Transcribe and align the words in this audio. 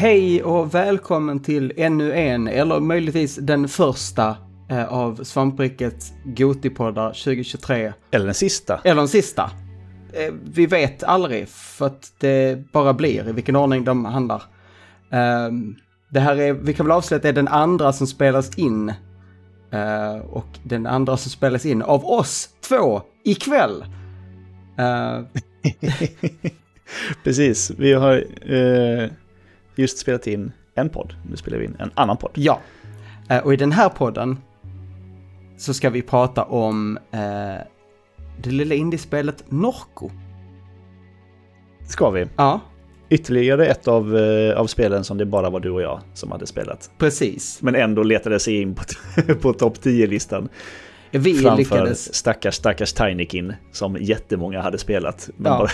Hej 0.00 0.42
och 0.42 0.74
välkommen 0.74 1.40
till 1.40 1.72
ännu 1.76 2.12
en, 2.12 2.48
eller 2.48 2.80
möjligtvis 2.80 3.36
den 3.36 3.68
första 3.68 4.36
eh, 4.70 4.84
av 4.84 5.24
Svamprikets 5.24 6.12
Gotipoddar 6.24 7.08
2023. 7.08 7.92
Eller 8.10 8.24
den 8.24 8.34
sista. 8.34 8.80
Eller 8.84 8.96
den 8.96 9.08
sista. 9.08 9.50
Eh, 10.12 10.34
vi 10.44 10.66
vet 10.66 11.02
aldrig, 11.02 11.48
för 11.48 11.86
att 11.86 12.12
det 12.18 12.72
bara 12.72 12.94
blir 12.94 13.28
i 13.28 13.32
vilken 13.32 13.56
ordning 13.56 13.84
de 13.84 14.04
handlar. 14.04 14.42
Eh, 15.10 15.50
det 16.10 16.20
här 16.20 16.36
är, 16.36 16.52
vi 16.52 16.74
kan 16.74 16.86
väl 16.86 16.96
avslöja 16.96 17.16
att 17.16 17.22
det 17.22 17.28
är 17.28 17.32
den 17.32 17.48
andra 17.48 17.92
som 17.92 18.06
spelas 18.06 18.58
in. 18.58 18.88
Eh, 19.72 20.16
och 20.30 20.58
den 20.62 20.86
andra 20.86 21.16
som 21.16 21.30
spelas 21.30 21.66
in 21.66 21.82
av 21.82 22.04
oss 22.04 22.48
två 22.68 23.02
ikväll. 23.24 23.84
Precis, 27.24 27.72
vi 27.78 27.92
har 27.92 28.24
eh, 28.54 29.10
just 29.76 29.98
spelat 29.98 30.26
in 30.26 30.52
en 30.74 30.88
podd. 30.88 31.14
Nu 31.30 31.36
spelar 31.36 31.58
vi 31.58 31.64
in 31.64 31.76
en 31.78 31.90
annan 31.94 32.16
podd. 32.16 32.30
Ja, 32.34 32.60
Eh, 33.28 33.38
och 33.38 33.52
i 33.54 33.56
den 33.56 33.72
här 33.72 33.88
podden 33.88 34.38
så 35.58 35.74
ska 35.74 35.90
vi 35.90 36.02
prata 36.02 36.44
om 36.44 36.98
eh, 37.10 37.20
det 38.42 38.50
lilla 38.50 38.74
indiespelet 38.74 39.44
Norco. 39.48 40.10
Ska 41.88 42.10
vi. 42.10 42.26
Ja, 42.36 42.60
Ytterligare 43.08 43.66
ett 43.66 43.88
av, 43.88 44.16
eh, 44.16 44.58
av 44.60 44.66
spelen 44.66 45.04
som 45.04 45.18
det 45.18 45.26
bara 45.26 45.50
var 45.50 45.60
du 45.60 45.70
och 45.70 45.82
jag 45.82 46.00
som 46.14 46.30
hade 46.32 46.46
spelat. 46.46 46.90
precis. 46.98 47.62
Men 47.62 47.74
ändå 47.74 48.02
letade 48.02 48.40
sig 48.40 48.60
in 48.60 48.74
på, 48.74 48.82
på 49.40 49.52
topp 49.52 49.74
10-listan. 49.82 50.48
Vi 51.10 51.34
Framför 51.34 51.56
lyckades. 51.58 52.14
stackars, 52.14 52.54
stackars 52.54 52.92
Tinykin 52.92 53.54
som 53.72 53.96
jättemånga 54.00 54.60
hade 54.62 54.78
spelat. 54.78 55.30
Men 55.36 55.52
Ja. 55.52 55.58
bara, 55.58 55.70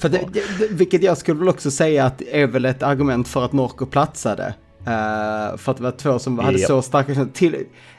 För 0.00 0.08
det, 0.08 0.24
det, 0.32 0.68
vilket 0.70 1.02
jag 1.02 1.18
skulle 1.18 1.38
väl 1.38 1.48
också 1.48 1.70
säga 1.70 2.04
att 2.04 2.22
är 2.22 2.46
väl 2.46 2.64
ett 2.64 2.82
argument 2.82 3.28
för 3.28 3.44
att 3.44 3.52
Norco 3.52 3.86
platsade. 3.86 4.54
Eh, 4.80 5.56
för 5.56 5.70
att 5.70 5.76
det 5.76 5.82
var 5.82 5.90
två 5.90 6.18
som 6.18 6.38
hade 6.38 6.58
Ja. 6.58 6.66
så 6.66 6.82
starka. 6.82 7.26
Till, 7.32 7.56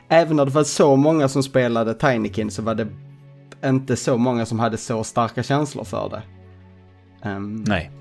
även 0.10 0.36
när 0.36 0.46
det 0.46 0.52
var 0.52 0.64
så 0.64 0.96
många 0.96 1.28
som 1.28 1.44
spelade 1.44 1.94
Tinykin 1.94 2.52
så 2.52 2.62
var 2.62 2.76
det 2.76 2.88
inte 3.66 3.96
så 3.96 4.18
många 4.18 4.46
som 4.46 4.60
hade 4.60 4.78
så 4.78 5.04
starka 5.04 5.44
känslor 5.44 5.84
för 5.84 6.10
det. 6.10 6.22
Ehm, 7.30 7.64
nej. 7.68 7.92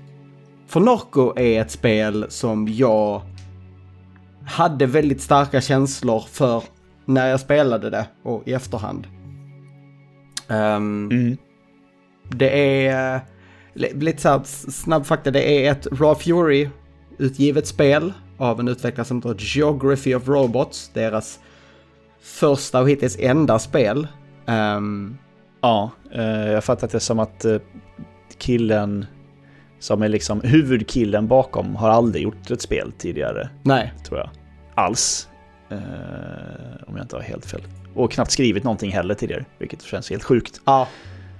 För 0.67 0.79
Norco 0.79 1.33
är 1.39 1.61
ett 1.61 1.71
spel 1.71 2.25
som 2.29 2.67
jag 2.67 3.21
hade 4.45 4.85
väldigt 4.85 5.21
starka 5.21 5.61
känslor 5.61 6.23
för 6.31 6.63
när 7.05 7.27
jag 7.27 7.39
spelade 7.39 7.89
det 7.89 8.05
och 8.23 8.47
i 8.47 8.53
efterhand. 8.53 9.07
Ehm, 10.47 11.09
Mm. 11.11 11.37
Det 12.29 12.85
är 12.87 13.21
lite 13.73 14.21
så 14.21 14.41
snabb 14.71 15.05
fakta. 15.05 15.31
Det 15.31 15.65
är 15.65 15.71
ett 15.71 15.87
Raw 15.91 16.15
Fury 16.23 16.69
utgivet 17.17 17.67
spel 17.67 18.13
av 18.37 18.59
en 18.59 18.67
utvecklare 18.67 19.07
som 19.07 19.17
heter 19.17 19.35
Geography 19.39 20.15
of 20.15 20.27
Robots. 20.27 20.91
Deras 20.93 21.39
första 22.21 22.81
och 22.81 22.89
hittills 22.89 23.17
enda 23.19 23.59
spel. 23.59 24.07
Ehm, 24.47 25.17
Ja, 25.61 25.91
eh, 26.11 26.51
jag 26.51 26.63
fattat 26.63 26.91
det 26.91 26.99
som 26.99 27.19
att 27.19 27.45
eh, 27.45 27.57
killen 28.37 29.05
som 29.79 30.01
är 30.01 30.09
liksom 30.09 30.41
huvudkillen 30.41 31.27
bakom 31.27 31.75
har 31.75 31.89
aldrig 31.89 32.23
gjort 32.23 32.51
ett 32.51 32.61
spel 32.61 32.91
tidigare. 32.97 33.49
nej, 33.63 33.93
tror 34.05 34.19
jag. 34.19 34.29
Alls. 34.75 35.27
Eh, 35.69 35.77
om 36.87 36.95
jag 36.95 37.03
inte 37.03 37.15
har 37.15 37.23
helt 37.23 37.45
fel. 37.45 37.61
Och 37.95 38.11
knappt 38.11 38.31
skrivit 38.31 38.63
någonting 38.63 38.91
heller 38.91 39.15
tidigare, 39.15 39.45
vilket 39.59 39.81
känns 39.81 40.09
helt 40.09 40.23
sjukt. 40.23 40.61
Ja, 40.65 40.87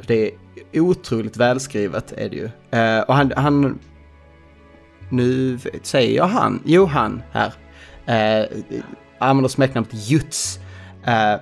det 0.08 0.32
är 0.72 0.80
otroligt 0.80 1.38
välskrivet 1.38 2.12
är 2.12 2.30
det 2.30 2.36
ju. 2.36 2.50
Eh, 2.80 3.02
och 3.02 3.16
han, 3.16 3.34
han, 3.36 3.80
nu 5.10 5.60
säger 5.84 6.18
jag 6.18 6.28
han, 6.28 6.62
jo 6.66 6.86
han 6.86 7.22
här, 7.32 7.54
eh, 8.06 8.46
använder 9.20 9.50
smeknamnet 9.50 9.94
Juts. 9.94 10.60
Eh, 11.06 11.36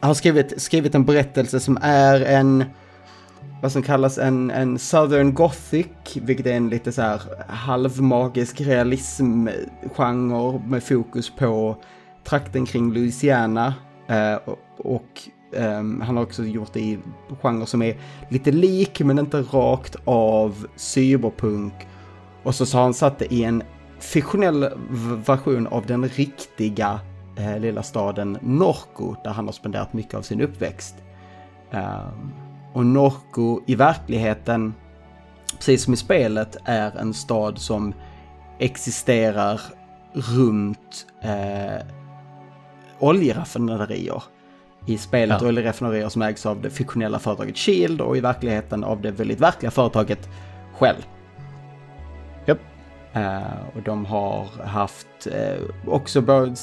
har 0.00 0.14
skrivit, 0.14 0.62
skrivit 0.62 0.94
en 0.94 1.04
berättelse 1.04 1.60
som 1.60 1.78
är 1.82 2.20
en, 2.20 2.64
vad 3.62 3.72
som 3.72 3.82
kallas 3.82 4.18
en, 4.18 4.50
en 4.50 4.78
Southern 4.78 5.34
Gothic, 5.34 5.86
vilket 6.14 6.46
är 6.46 6.52
en 6.52 6.68
lite 6.68 6.92
så 6.92 7.02
här 7.02 7.20
halvmagisk 7.48 8.60
realismgenre 8.60 10.60
med 10.66 10.82
fokus 10.82 11.30
på 11.30 11.76
trakten 12.24 12.66
kring 12.66 12.92
Louisiana. 12.92 13.74
Eh, 14.08 14.34
och 14.34 14.58
och 14.78 15.22
Um, 15.52 16.00
han 16.00 16.16
har 16.16 16.22
också 16.22 16.44
gjort 16.44 16.72
det 16.72 16.80
i 16.80 16.98
genrer 17.42 17.66
som 17.66 17.82
är 17.82 17.96
lite 18.28 18.52
lik 18.52 19.00
men 19.00 19.18
inte 19.18 19.42
rakt 19.42 19.96
av 20.04 20.66
cyberpunk. 20.76 21.74
Och 22.42 22.54
så, 22.54 22.66
så 22.66 22.76
har 22.76 22.82
han 22.82 22.94
satt 22.94 23.18
det 23.18 23.34
i 23.34 23.44
en 23.44 23.62
fiktionell 23.98 24.68
version 25.26 25.66
av 25.66 25.86
den 25.86 26.08
riktiga 26.08 27.00
eh, 27.36 27.58
lilla 27.58 27.82
staden 27.82 28.38
Norco 28.42 29.14
där 29.24 29.30
han 29.30 29.44
har 29.44 29.52
spenderat 29.52 29.92
mycket 29.92 30.14
av 30.14 30.22
sin 30.22 30.40
uppväxt. 30.40 30.94
Um, 31.70 32.32
och 32.72 32.86
Norco 32.86 33.60
i 33.66 33.74
verkligheten, 33.74 34.74
precis 35.56 35.84
som 35.84 35.94
i 35.94 35.96
spelet, 35.96 36.56
är 36.64 36.98
en 36.98 37.14
stad 37.14 37.58
som 37.58 37.94
existerar 38.58 39.60
runt 40.12 41.06
eh, 41.22 41.86
oljeraffinaderier. 42.98 44.22
I 44.88 44.98
spelet 44.98 45.42
Ja. 45.42 45.48
oljeraffinaderier 45.48 46.08
som 46.08 46.22
ägs 46.22 46.46
av 46.46 46.62
det 46.62 46.70
fiktionella 46.70 47.18
företaget 47.18 47.56
Shield 47.56 48.00
och 48.00 48.16
i 48.16 48.20
verkligheten 48.20 48.84
av 48.84 49.02
det 49.02 49.10
väldigt 49.10 49.40
verkliga 49.40 49.70
företaget 49.70 50.28
Shell. 50.78 51.04
Japp. 52.46 52.58
Eh, 53.12 53.76
och 53.76 53.82
de 53.84 54.06
har 54.06 54.46
haft 54.64 55.26
eh, 55.32 55.58
också 55.86 56.22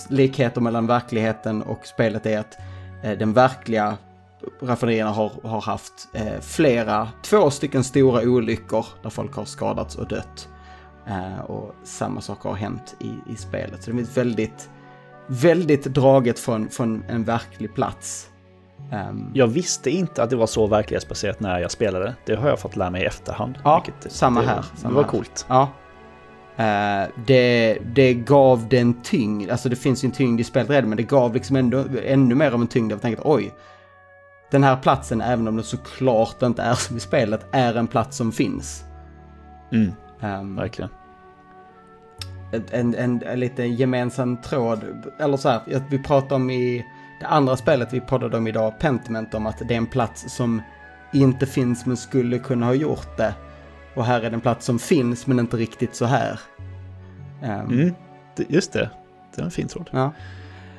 likheter 0.10 0.62
mellan 0.62 0.88
verkligheten 0.88 1.62
och 1.62 1.88
spelet 1.88 2.26
är 2.26 2.40
att 2.40 2.58
eh, 3.04 3.18
den 3.18 3.34
verkliga 3.34 3.98
raffinaderierna 4.62 5.12
har, 5.12 5.32
har 5.44 5.62
haft 5.62 5.94
flera, 6.42 7.10
två 7.24 7.50
stycken 7.50 7.84
stora 7.84 8.22
olyckor 8.22 8.86
där 9.04 9.10
folk 9.10 9.34
har 9.36 9.46
skadats 9.46 9.96
och 9.96 10.08
dött. 10.08 10.50
Och 11.48 11.76
samma 11.84 12.22
sak 12.22 12.44
har 12.44 12.54
hänt 12.54 12.96
i, 13.00 13.32
i 13.34 13.36
spelet. 13.36 13.84
Så 13.84 13.92
det 13.92 14.02
är 14.02 14.16
väldigt, 14.16 14.70
väldigt 15.28 15.84
draget 15.84 16.40
från, 16.40 16.70
från 16.70 17.04
en 17.10 17.24
verklig 17.24 17.74
plats. 17.74 18.30
Ehm, 18.92 19.32
Jag 19.34 19.48
visste 19.48 19.90
inte 19.90 20.24
att 20.24 20.30
det 20.30 20.36
var 20.36 20.48
så 20.48 20.68
verklighetsbaserat 20.68 21.40
när 21.40 21.60
jag 21.60 21.72
spelade. 21.72 22.16
Det 22.26 22.36
har 22.36 22.50
jag 22.50 22.60
fått 22.60 22.76
lära 22.76 22.90
mig 22.90 23.02
i 23.04 23.06
efterhand. 23.06 23.56
Ja, 23.64 23.84
vilket- 23.86 24.12
samma 24.12 24.42
det, 24.42 24.48
här, 24.48 24.62
samma 24.76 24.90
det 24.90 24.96
var 24.96 25.04
här. 25.04 25.10
coolt. 25.12 25.46
Ja. 25.50 25.70
Eh, 26.58 27.08
det, 27.28 27.78
det 27.96 28.14
gav 28.14 28.68
den 28.70 29.02
tyngd, 29.02 29.50
alltså 29.52 29.70
det 29.70 29.76
finns 29.76 30.04
ju 30.04 30.06
en 30.06 30.12
tyngd 30.12 30.40
i 30.42 30.44
spelet 30.44 30.70
redan, 30.70 30.90
men 30.90 30.98
det 30.98 31.04
gav 31.04 31.34
liksom 31.34 31.56
ändå, 31.56 31.84
ännu 32.06 32.36
mer 32.36 32.52
av 32.52 32.62
en 32.62 32.68
tyngd. 32.68 32.92
Jag 32.92 33.02
tänkte 33.02 33.22
oj, 33.26 33.54
den 34.52 34.64
här 34.64 34.76
platsen, 34.78 35.22
även 35.22 35.48
om 35.48 35.56
den 35.56 35.64
såklart 35.66 36.42
inte 36.42 36.62
är 36.62 36.74
som 36.74 36.98
i 36.98 37.00
spelet, 37.00 37.46
är 37.52 37.76
en 37.76 37.88
plats 37.88 38.18
som 38.18 38.32
finns. 38.32 38.84
Mm, 39.72 39.92
Um, 40.22 40.56
verkligen. 40.56 40.90
En, 42.72 42.96
en, 42.96 43.24
en 43.24 43.40
lite 43.40 43.64
gemensam 43.64 44.38
tråd, 44.38 44.80
eller 45.20 45.38
så 45.38 45.50
här, 45.50 45.62
vi 45.90 46.00
pratar 46.00 46.36
om 46.36 46.50
i 46.50 46.86
det 47.20 47.26
andra 47.26 47.58
spelet 47.58 47.94
vi 47.94 48.00
poddade 48.00 48.38
om 48.38 48.48
idag, 48.48 48.80
Pentiment, 48.80 49.34
om 49.34 49.48
att 49.48 49.62
det 49.68 49.74
är 49.74 49.78
en 49.78 49.86
plats 49.86 50.26
som 50.36 50.62
inte 51.14 51.46
finns 51.46 51.86
men 51.86 51.98
skulle 51.98 52.40
kunna 52.40 52.66
ha 52.66 52.74
gjort 52.74 53.18
det. 53.18 53.34
Och 53.96 54.06
här 54.06 54.22
är 54.22 54.30
det 54.30 54.36
en 54.36 54.42
plats 54.42 54.66
som 54.66 54.80
finns 54.80 55.28
men 55.28 55.40
inte 55.40 55.58
riktigt 55.58 55.96
så 55.96 56.06
här. 56.06 56.40
Um, 57.44 57.50
Mm, 57.50 57.94
just 58.48 58.74
det. 58.74 58.90
Det 59.36 59.42
är 59.42 59.46
en 59.46 59.52
fin 59.52 59.68
tråd. 59.68 59.90
Ja. 59.94 60.12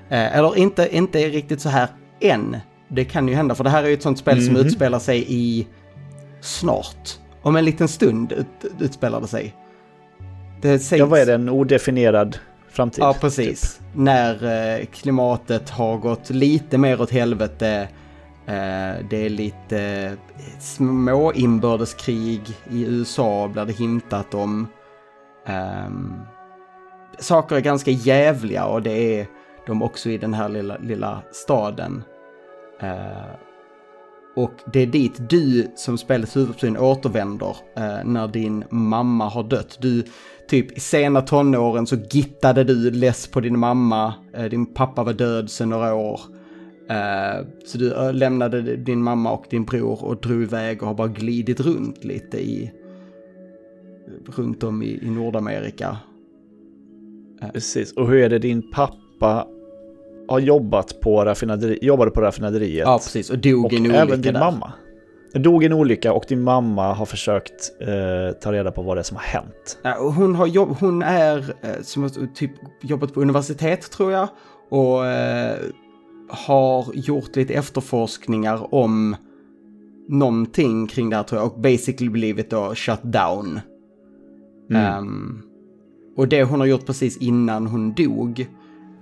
Eh, 0.08 0.36
eller 0.36 0.56
inte, 0.58 0.96
inte 0.96 1.18
riktigt 1.18 1.60
så 1.60 1.68
här 1.68 1.88
än. 2.20 2.56
Det 2.88 3.04
kan 3.04 3.28
ju 3.28 3.34
hända, 3.34 3.54
för 3.54 3.64
det 3.64 3.70
här 3.70 3.82
är 3.84 3.88
ju 3.88 3.94
ett 3.94 4.02
sånt 4.02 4.18
spel 4.18 4.42
som 4.42 4.54
Mhm. 4.54 4.66
utspelar 4.66 4.98
sig 4.98 5.24
i 5.28 5.66
snart. 6.40 7.18
Om 7.42 7.56
en 7.56 7.64
liten 7.64 7.88
stund 7.88 8.32
ut, 8.32 8.46
utspelar 8.80 9.20
det 9.20 9.28
sig. 9.28 9.54
Det 10.60 10.78
sägs... 10.78 10.98
Ja, 11.00 11.06
vad 11.06 11.20
är 11.20 11.26
det? 11.26 11.34
En 11.34 11.48
odefinierad 11.48 12.38
framtid? 12.68 13.04
Ja, 13.04 13.16
precis. 13.20 13.80
När 13.94 14.44
eh, 14.78 14.86
klimatet 14.86 15.70
har 15.70 15.96
gått 15.96 16.30
lite 16.30 16.78
mer 16.78 17.00
åt 17.00 17.10
helvete. 17.10 17.88
Eh, 18.46 19.06
det 19.10 19.16
är 19.16 19.28
lite 19.28 19.78
eh, 19.78 20.12
små 20.60 21.32
inbördeskrig 21.32 22.40
i 22.70 22.84
USA 22.84 23.48
blir 23.48 23.64
det 23.64 23.72
hintat 23.72 24.34
om. 24.34 24.68
Ehm, 25.46 26.14
saker 27.18 27.56
är 27.56 27.60
ganska 27.60 27.90
jävliga 27.90 28.64
och 28.64 28.82
det 28.82 29.20
är 29.20 29.26
de 29.66 29.82
också 29.82 30.10
i 30.10 30.18
den 30.18 30.34
här 30.34 30.48
lilla, 30.48 30.76
lilla 30.78 31.22
staden. 31.32 32.04
Och 34.36 34.52
det 34.72 34.80
är 34.80 34.86
dit 34.86 35.30
du 35.30 35.72
som 35.74 35.98
spelets 35.98 36.36
huvudperson 36.36 36.76
återvänder 36.76 37.56
eh, 37.76 38.04
när 38.04 38.28
din 38.28 38.64
mamma 38.70 39.28
har 39.28 39.42
dött. 39.42 39.78
Du, 39.80 40.04
typ 40.48 40.76
i 40.76 40.80
sena 40.80 41.20
tonåren 41.20 41.86
så 41.86 41.96
gittade 42.10 42.64
du 42.64 42.90
less 42.90 43.26
på 43.26 43.40
din 43.40 43.58
mamma. 43.58 44.14
Eh, 44.34 44.44
din 44.44 44.66
pappa 44.66 45.04
var 45.04 45.12
död 45.12 45.50
sedan 45.50 45.70
några 45.70 45.94
år. 45.94 46.20
Eh, 46.90 47.46
så 47.66 47.78
du 47.78 47.92
eh, 47.92 48.12
lämnade 48.12 48.76
din 48.76 49.02
mamma 49.02 49.32
och 49.32 49.44
din 49.50 49.64
bror 49.64 50.04
och 50.04 50.20
drog 50.20 50.42
iväg 50.42 50.82
och 50.82 50.88
har 50.88 50.94
bara 50.94 51.08
glidit 51.08 51.60
runt 51.60 52.04
lite 52.04 52.38
i, 52.38 52.72
runt 54.36 54.62
om 54.62 54.82
i, 54.82 54.98
i 55.02 55.10
Nordamerika. 55.10 55.96
Precis, 57.52 57.92
och 57.92 58.08
hur 58.08 58.18
är 58.18 58.28
det 58.28 58.38
din 58.38 58.70
pappa 58.70 59.46
har 60.28 60.38
jobbat 60.38 61.00
på 61.00 61.24
raffinaderi, 61.24 61.78
jobbade 61.82 62.10
på 62.10 62.20
raffinaderiet? 62.20 62.86
Ja, 62.86 62.98
precis. 62.98 63.30
Och 63.30 63.38
dog 63.38 63.64
och 63.64 63.72
i 63.72 63.76
en 63.76 63.82
olycka 63.82 64.02
även 64.02 64.22
din 64.22 64.32
där. 64.32 64.40
mamma. 64.40 64.72
Dog 65.38 65.62
i 65.62 65.66
en 65.66 65.72
olycka 65.72 66.12
och 66.12 66.24
din 66.28 66.42
mamma 66.42 66.92
har 66.92 67.06
försökt 67.06 67.72
eh, 67.80 68.38
ta 68.40 68.52
reda 68.52 68.70
på 68.70 68.82
vad 68.82 68.96
det 68.96 69.00
är 69.00 69.02
som 69.02 69.16
har 69.16 69.24
hänt. 69.24 69.78
Ja, 69.82 70.12
hon, 70.16 70.34
har 70.34 70.46
jobb, 70.46 70.76
hon 70.80 71.02
är 71.02 71.54
eh, 71.62 71.82
som 71.82 72.10
typ 72.34 72.50
jobbat 72.82 73.14
på 73.14 73.20
universitet 73.20 73.90
tror 73.90 74.12
jag. 74.12 74.28
Och 74.70 75.06
eh, 75.06 75.58
har 76.28 76.86
gjort 76.94 77.36
lite 77.36 77.54
efterforskningar 77.54 78.74
om 78.74 79.16
någonting 80.08 80.86
kring 80.86 81.10
det 81.10 81.16
här 81.16 81.22
tror 81.22 81.40
jag. 81.40 81.52
Och 81.52 81.60
basically 81.60 82.10
blivit 82.10 82.50
då 82.50 82.74
shut 82.74 83.02
down. 83.02 83.60
Mm. 84.70 84.82
Ehm, 84.82 85.42
och 86.16 86.28
det 86.28 86.44
hon 86.44 86.60
har 86.60 86.66
gjort 86.66 86.86
precis 86.86 87.16
innan 87.16 87.66
hon 87.66 87.94
dog. 87.94 88.46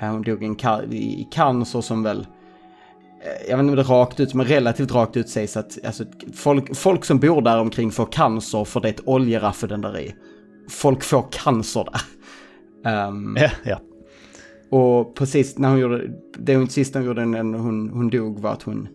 eh, 0.00 0.08
hon 0.08 0.22
dog 0.22 0.62
i, 0.90 1.28
cancer 1.30 1.80
som 1.80 2.02
väl 2.02 2.26
jag 3.48 3.56
vet 3.56 3.62
inte 3.62 3.70
om 3.70 3.76
det 3.76 3.82
rakt 3.82 4.20
ut, 4.20 4.34
men 4.34 4.46
relativt 4.46 4.92
rakt 4.92 5.16
ut 5.16 5.28
sägs 5.28 5.56
att 5.56 5.78
alltså, 5.86 6.04
folk, 6.34 6.76
folk 6.76 7.04
som 7.04 7.18
bor 7.18 7.42
där 7.42 7.60
omkring 7.60 7.90
får 7.90 8.06
cancer 8.12 8.64
för 8.64 8.80
det 8.80 8.88
är 8.88 8.92
ett 8.92 9.08
oljeraffinaderi. 9.08 10.14
Folk 10.70 11.02
får 11.02 11.26
cancer 11.30 11.84
där. 11.92 12.00
Ehm, 12.90 13.36
Ja, 13.40 13.50
ja. 13.64 13.80
och 14.70 15.14
precis 15.14 15.58
när 15.58 15.68
hon 15.68 15.78
gjorde, 15.78 16.10
det 16.38 16.56
hon 16.56 16.68
sista 16.68 16.98
hon 16.98 17.06
gjorde 17.06 17.24
när 17.24 17.58
hon, 17.58 17.88
hon 17.88 18.10
dog 18.10 18.38
var 18.38 18.52
att 18.52 18.62
hon 18.62 18.88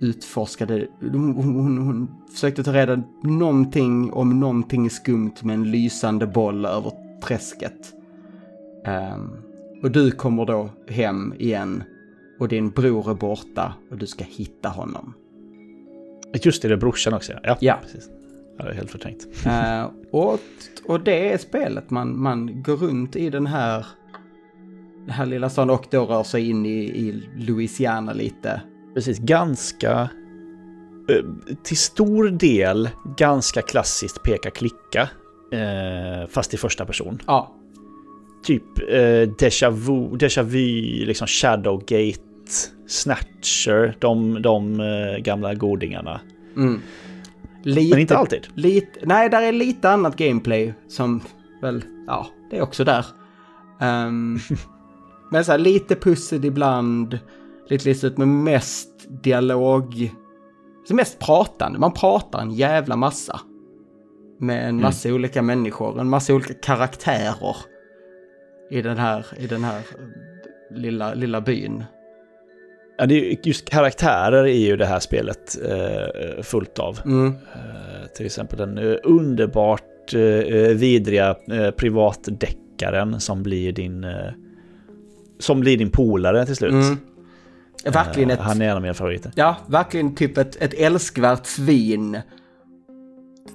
utforskade, 0.00 0.86
hon, 1.00 1.34
hon, 1.34 1.78
hon, 1.78 2.10
försökte 2.32 2.64
ta 2.64 2.72
reda 2.72 3.02
någonting 3.22 4.12
om 4.12 4.40
någonting 4.40 4.90
skumt 4.90 5.34
med 5.42 5.54
en 5.54 5.70
lysande 5.70 6.26
boll 6.26 6.64
över 6.64 6.92
träsket. 7.24 7.92
Ehm, 8.86 9.30
och 9.82 9.90
du 9.90 10.10
kommer 10.10 10.46
då 10.46 10.70
hem 10.88 11.34
igen 11.38 11.82
och 12.42 12.48
din 12.48 12.70
bror 12.70 13.10
är 13.10 13.14
borta 13.14 13.74
och 13.90 13.96
du 13.98 14.06
ska 14.06 14.24
hitta 14.24 14.68
honom. 14.68 15.14
Just 16.42 16.62
det, 16.62 16.68
det 16.68 16.74
är 16.74 16.78
brorsan 16.78 17.14
också. 17.14 17.32
Ja, 17.42 17.56
Ja. 17.60 17.78
precis. 17.82 18.08
Det 18.58 18.62
är 18.68 18.72
helt 18.72 18.90
förträngt. 18.90 19.26
Eh, 19.46 19.90
och, 20.10 20.38
och 20.86 21.00
det 21.00 21.32
är 21.32 21.38
spelet. 21.38 21.90
Man, 21.90 22.20
man 22.22 22.62
går 22.62 22.76
runt 22.76 23.16
i 23.16 23.30
den 23.30 23.46
här, 23.46 23.86
den 25.00 25.10
här 25.10 25.26
lilla 25.26 25.50
staden 25.50 25.70
och 25.70 25.86
då 25.90 26.04
rör 26.04 26.22
sig 26.22 26.50
in 26.50 26.66
i, 26.66 26.78
i 26.78 27.22
Louisiana 27.36 28.12
lite. 28.12 28.62
Precis, 28.94 29.18
ganska... 29.18 30.00
eh, 31.08 31.24
Till 31.62 31.76
stor 31.76 32.28
del 32.28 32.88
ganska 33.16 33.62
klassiskt 33.62 34.22
peka-klicka. 34.22 35.08
Eh, 35.52 36.28
fast 36.28 36.54
i 36.54 36.56
första 36.56 36.84
person. 36.86 37.18
Ja, 37.26 37.54
Typ 38.44 38.62
eh, 38.90 39.34
Deja 39.38 39.70
Vu, 39.70 40.16
Deja 40.16 40.42
Vu, 40.42 40.60
liksom 41.06 41.26
Shadowgate, 41.26 42.18
Snatcher, 42.86 43.96
de, 43.98 44.42
de 44.42 44.80
eh, 44.80 45.18
gamla 45.18 45.54
godingarna. 45.54 46.20
mm. 46.56 46.80
Lite, 47.64 47.90
Men 47.90 48.00
inte 48.00 48.16
alltid. 48.16 48.46
Lite, 48.54 49.00
nej, 49.02 49.30
där 49.30 49.42
är 49.42 49.52
lite 49.52 49.90
annat 49.90 50.16
gameplay 50.16 50.74
som 50.88 51.20
väl, 51.62 51.84
ja, 52.06 52.26
det 52.50 52.58
är 52.58 52.62
också 52.62 52.84
där. 52.84 53.06
Ehm, 53.80 54.38
men 55.30 55.44
så 55.44 55.52
här, 55.52 55.58
lite 55.58 55.96
pussel 55.96 56.44
ibland, 56.44 57.18
lite 57.68 57.88
listigt, 57.88 58.18
men 58.18 58.44
mest 58.44 59.06
dialog. 59.08 60.12
Så 60.88 60.94
mest 60.94 61.18
pratande, 61.18 61.78
man 61.78 61.92
pratar 61.92 62.42
en 62.42 62.50
jävla 62.50 62.96
massa. 62.96 63.40
Med 64.38 64.68
en 64.68 64.80
massa 64.80 65.08
olika 65.08 65.42
människor, 65.42 66.00
en 66.00 66.08
massa 66.08 66.34
olika 66.34 66.54
karaktärer. 66.54 67.56
I 68.70 68.82
den 68.82 68.98
här, 68.98 69.26
i 69.38 69.46
den 69.46 69.64
här 69.64 69.78
eh, 69.78 70.76
lilla, 70.76 71.14
lilla 71.14 71.40
byn. 71.40 71.84
Ja, 72.98 73.06
det 73.06 73.14
är, 73.14 73.24
ju- 73.24 73.36
just 73.42 73.70
karaktärer 73.70 74.44
är 74.44 74.58
ju 74.58 74.76
det 74.76 74.86
här 74.86 75.00
spelet 75.00 75.58
eh, 75.68 76.42
fullt 76.42 76.78
av. 76.78 76.98
Mm. 77.04 77.26
Eh, 77.26 78.06
till 78.16 78.26
exempel 78.26 78.58
den 78.58 78.78
eh, 78.78 78.96
underbart 79.02 80.14
eh, 80.14 80.20
vidriga 80.74 81.36
eh, 81.50 81.70
privatdeckaren 81.70 83.20
som 83.20 83.42
blir 83.42 83.72
din... 83.72 84.06
Som 85.38 85.60
blir 85.60 85.78
din 85.78 85.90
polare 85.90 86.46
till 86.46 86.56
slut. 86.56 86.72
Mm. 86.72 86.98
Verkligen 87.84 88.30
ett... 88.30 88.38
Han 88.38 88.62
är 88.62 88.68
en 88.68 88.76
av 88.76 88.82
mina 88.82 88.94
favoriter. 88.94 89.32
Ja, 89.34 89.56
verkligen 89.66 90.14
typ 90.14 90.38
ett, 90.38 90.56
ett 90.62 90.74
älskvärt 90.74 91.46
svin. 91.46 92.18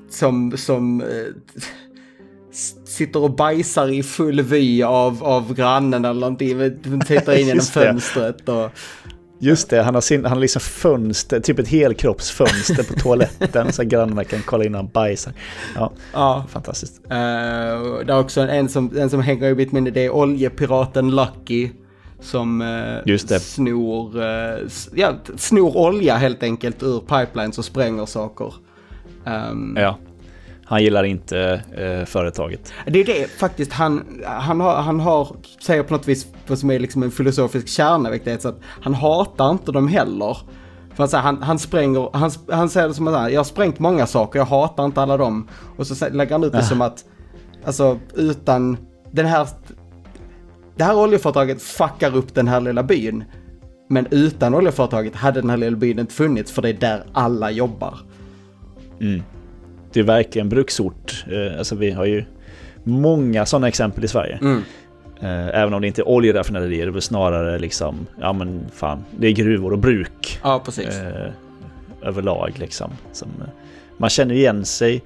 Som, 0.10 0.58
som 0.58 1.04
sitter 2.86 3.24
och 3.24 3.36
bajsar 3.36 3.88
i 3.88 4.04
full 4.04 4.42
vy 4.42 4.84
av, 4.84 5.24
av 5.24 5.54
grannen 5.54 6.06
eller 6.06 6.20
någonting. 6.20 6.80
Tittar 7.08 7.40
in 7.40 7.48
genom 7.48 7.66
fönstret 7.74 8.50
och... 8.50 8.72
Just 9.40 9.70
det, 9.70 9.82
han 9.82 9.94
har, 9.94 10.02
sin, 10.02 10.26
han 10.26 10.32
har 10.34 10.40
liksom 10.40 10.60
fönster, 10.60 11.40
typ 11.40 11.60
ett 11.60 11.68
helkroppsfönster 11.68 12.84
på 12.84 13.00
toaletten 13.00 13.74
så 13.74 13.82
att 13.82 13.88
grannarna 13.88 14.24
kan 14.24 14.40
kolla 14.46 14.66
in 14.66 14.72
när 14.72 14.80
han 14.80 14.88
bajsar. 14.94 15.34
Ja, 15.76 15.92
Ja. 16.14 16.46
fantastiskt. 16.50 16.98
Och 17.04 18.06
det 18.06 18.14
är 18.14 18.20
också 18.20 18.42
en 18.42 18.70
som, 18.70 18.98
en 18.98 19.10
som 19.10 19.22
hänger 19.22 19.48
i 19.50 19.56
mitt 19.56 19.72
minne, 19.72 19.90
det 19.90 20.06
är 20.06 20.10
oljepiraten 20.16 21.16
Lucky. 21.16 21.70
Som 22.20 22.62
eh, 22.62 23.18
snor, 23.40 24.22
eh, 24.24 24.58
ja, 24.94 25.14
snor 25.36 25.78
olja 25.78 26.16
helt 26.16 26.44
enkelt 26.44 26.84
ur 26.84 27.00
pipelines 27.00 27.58
och 27.58 27.66
spränger 27.66 28.06
saker. 28.06 28.54
Ehm, 29.26 29.78
Ja. 29.80 29.98
Han 30.70 30.84
gillar 30.84 31.04
inte 31.04 31.62
eh, 31.78 32.06
företaget. 32.06 32.74
Det 32.88 33.00
är 33.00 33.06
det 33.06 33.28
faktiskt 33.32 33.74
han, 33.74 34.24
han, 34.26 34.60
har, 34.60 34.76
han 34.82 35.00
har, 35.00 35.36
säger 35.62 35.84
på 35.84 35.94
något 35.94 36.08
vis 36.08 36.28
vad 36.48 36.60
som 36.60 36.72
är 36.72 36.80
liksom 36.80 37.04
en 37.04 37.12
filosofisk 37.12 37.68
kärna, 37.68 38.10
vilket 38.10 38.28
är 38.28 38.38
så 38.38 38.50
att 38.50 38.60
han 38.82 38.94
hatar 38.94 39.52
inte 39.52 39.72
dem 39.72 39.88
heller. 39.88 40.38
För 40.96 41.04
att, 41.04 41.14
här, 41.14 41.22
han, 41.22 41.42
han 41.42 41.60
spränger, 41.60 42.10
han, 42.14 42.32
han 42.52 42.70
säger 42.70 42.88
det 42.88 42.94
som 42.94 43.08
att 43.08 43.32
jag 43.32 43.40
har 43.40 43.44
sprängt 43.44 43.80
många 43.80 44.08
saker, 44.08 44.40
jag 44.40 44.46
hatar 44.46 44.86
inte 44.86 45.02
alla 45.02 45.18
dem. 45.18 45.48
Och 45.78 45.88
så 45.88 46.10
lägger 46.10 46.32
han 46.32 46.44
ut 46.44 46.52
det 46.52 46.64
som 46.64 46.82
att, 46.82 47.06
alltså 47.66 48.00
utan 48.16 48.78
den 49.12 49.26
här, 49.26 49.48
det 50.76 50.84
här 50.84 50.98
oljeföretaget 50.98 51.62
fuckar 51.62 52.16
upp 52.16 52.34
den 52.34 52.48
här 52.48 52.62
lilla 52.62 52.84
byn. 52.84 53.24
Men 53.90 54.08
utan 54.12 54.56
oljeföretaget 54.56 55.16
hade 55.16 55.42
den 55.42 55.50
här 55.50 55.58
lilla 55.58 55.78
byn 55.78 56.00
inte 56.00 56.14
funnits 56.14 56.52
för 56.52 56.62
det 56.62 56.70
är 56.70 56.74
där 56.74 57.04
alla 57.14 57.52
jobbar. 57.52 58.00
Det 59.98 60.02
är 60.02 60.06
verkligen 60.06 60.50
bruksort. 60.50 61.26
Eh, 61.32 61.58
alltså 61.58 61.76
vi 61.76 61.92
har 61.92 62.06
ju 62.06 62.24
många 62.84 63.46
sådana 63.46 63.68
exempel 63.68 64.04
i 64.04 64.08
Sverige. 64.08 64.40
Mm. 64.42 64.64
Eh, 65.20 65.62
även 65.62 65.74
om 65.74 65.82
det 65.82 65.88
inte 65.88 66.02
är 66.02 66.08
oljeraffinaderier, 66.08 66.88
det 66.88 66.98
är 66.98 67.00
snarare 67.00 67.60
liksom, 67.60 68.08
ja 68.22 68.34
men 68.34 68.66
fan, 68.74 69.06
det 69.20 69.28
är 69.28 69.32
gruvor 69.32 69.74
och 69.74 69.80
bruk. 69.80 70.40
Ja, 70.44 70.62
precis. 70.66 70.88
eh, 70.88 71.32
överlag 72.02 72.54
liksom. 72.60 72.92
Som, 73.12 73.28
man 73.98 74.10
känner 74.10 74.36
igen 74.36 74.66
sig, 74.66 75.02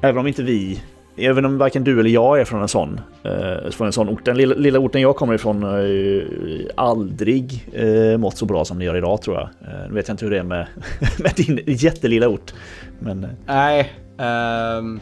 även 0.00 0.18
om 0.18 0.26
inte 0.26 0.42
vi, 0.42 0.82
även 1.16 1.44
om 1.44 1.58
varken 1.58 1.84
du 1.84 2.00
eller 2.00 2.10
jag 2.10 2.40
är 2.40 2.44
från 2.44 2.62
en 2.62 2.68
sån, 2.68 3.00
eh, 3.22 3.70
från 3.70 3.86
en 3.86 3.92
sån 3.92 4.08
ort. 4.08 4.24
Den 4.24 4.36
lilla, 4.36 4.54
lilla 4.54 4.78
orten 4.78 5.00
jag 5.00 5.16
kommer 5.16 5.34
ifrån 5.34 5.62
har 5.62 5.78
ju 5.78 6.68
aldrig 6.74 7.68
eh, 7.72 8.18
mått 8.18 8.36
så 8.36 8.46
bra 8.46 8.64
som 8.64 8.78
det 8.78 8.84
gör 8.84 8.96
idag 8.96 9.22
tror 9.22 9.36
jag. 9.36 9.44
Eh, 9.44 9.88
nu 9.88 9.94
vet 9.94 10.08
jag 10.08 10.12
inte 10.14 10.24
hur 10.24 10.30
det 10.32 10.38
är 10.38 10.42
med, 10.42 10.66
med 11.18 11.32
din 11.36 11.60
jättelilla 11.66 12.28
ort. 12.28 12.54
Men, 12.98 13.24
eh, 13.24 13.30
Nej, 13.46 13.92
ehm, 14.18 15.00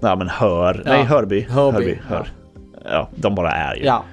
ja, 0.00 0.16
men 0.16 0.28
Hör, 0.28 0.82
Ja, 0.84 0.92
nej 0.92 1.04
Hörby. 1.04 1.46
Hörby, 1.50 2.00
hör. 2.08 2.28
Ja, 2.84 3.08
de 3.14 3.34
bara 3.34 3.50
är 3.50 3.74
ju. 3.74 3.84
Ja. 3.84 4.04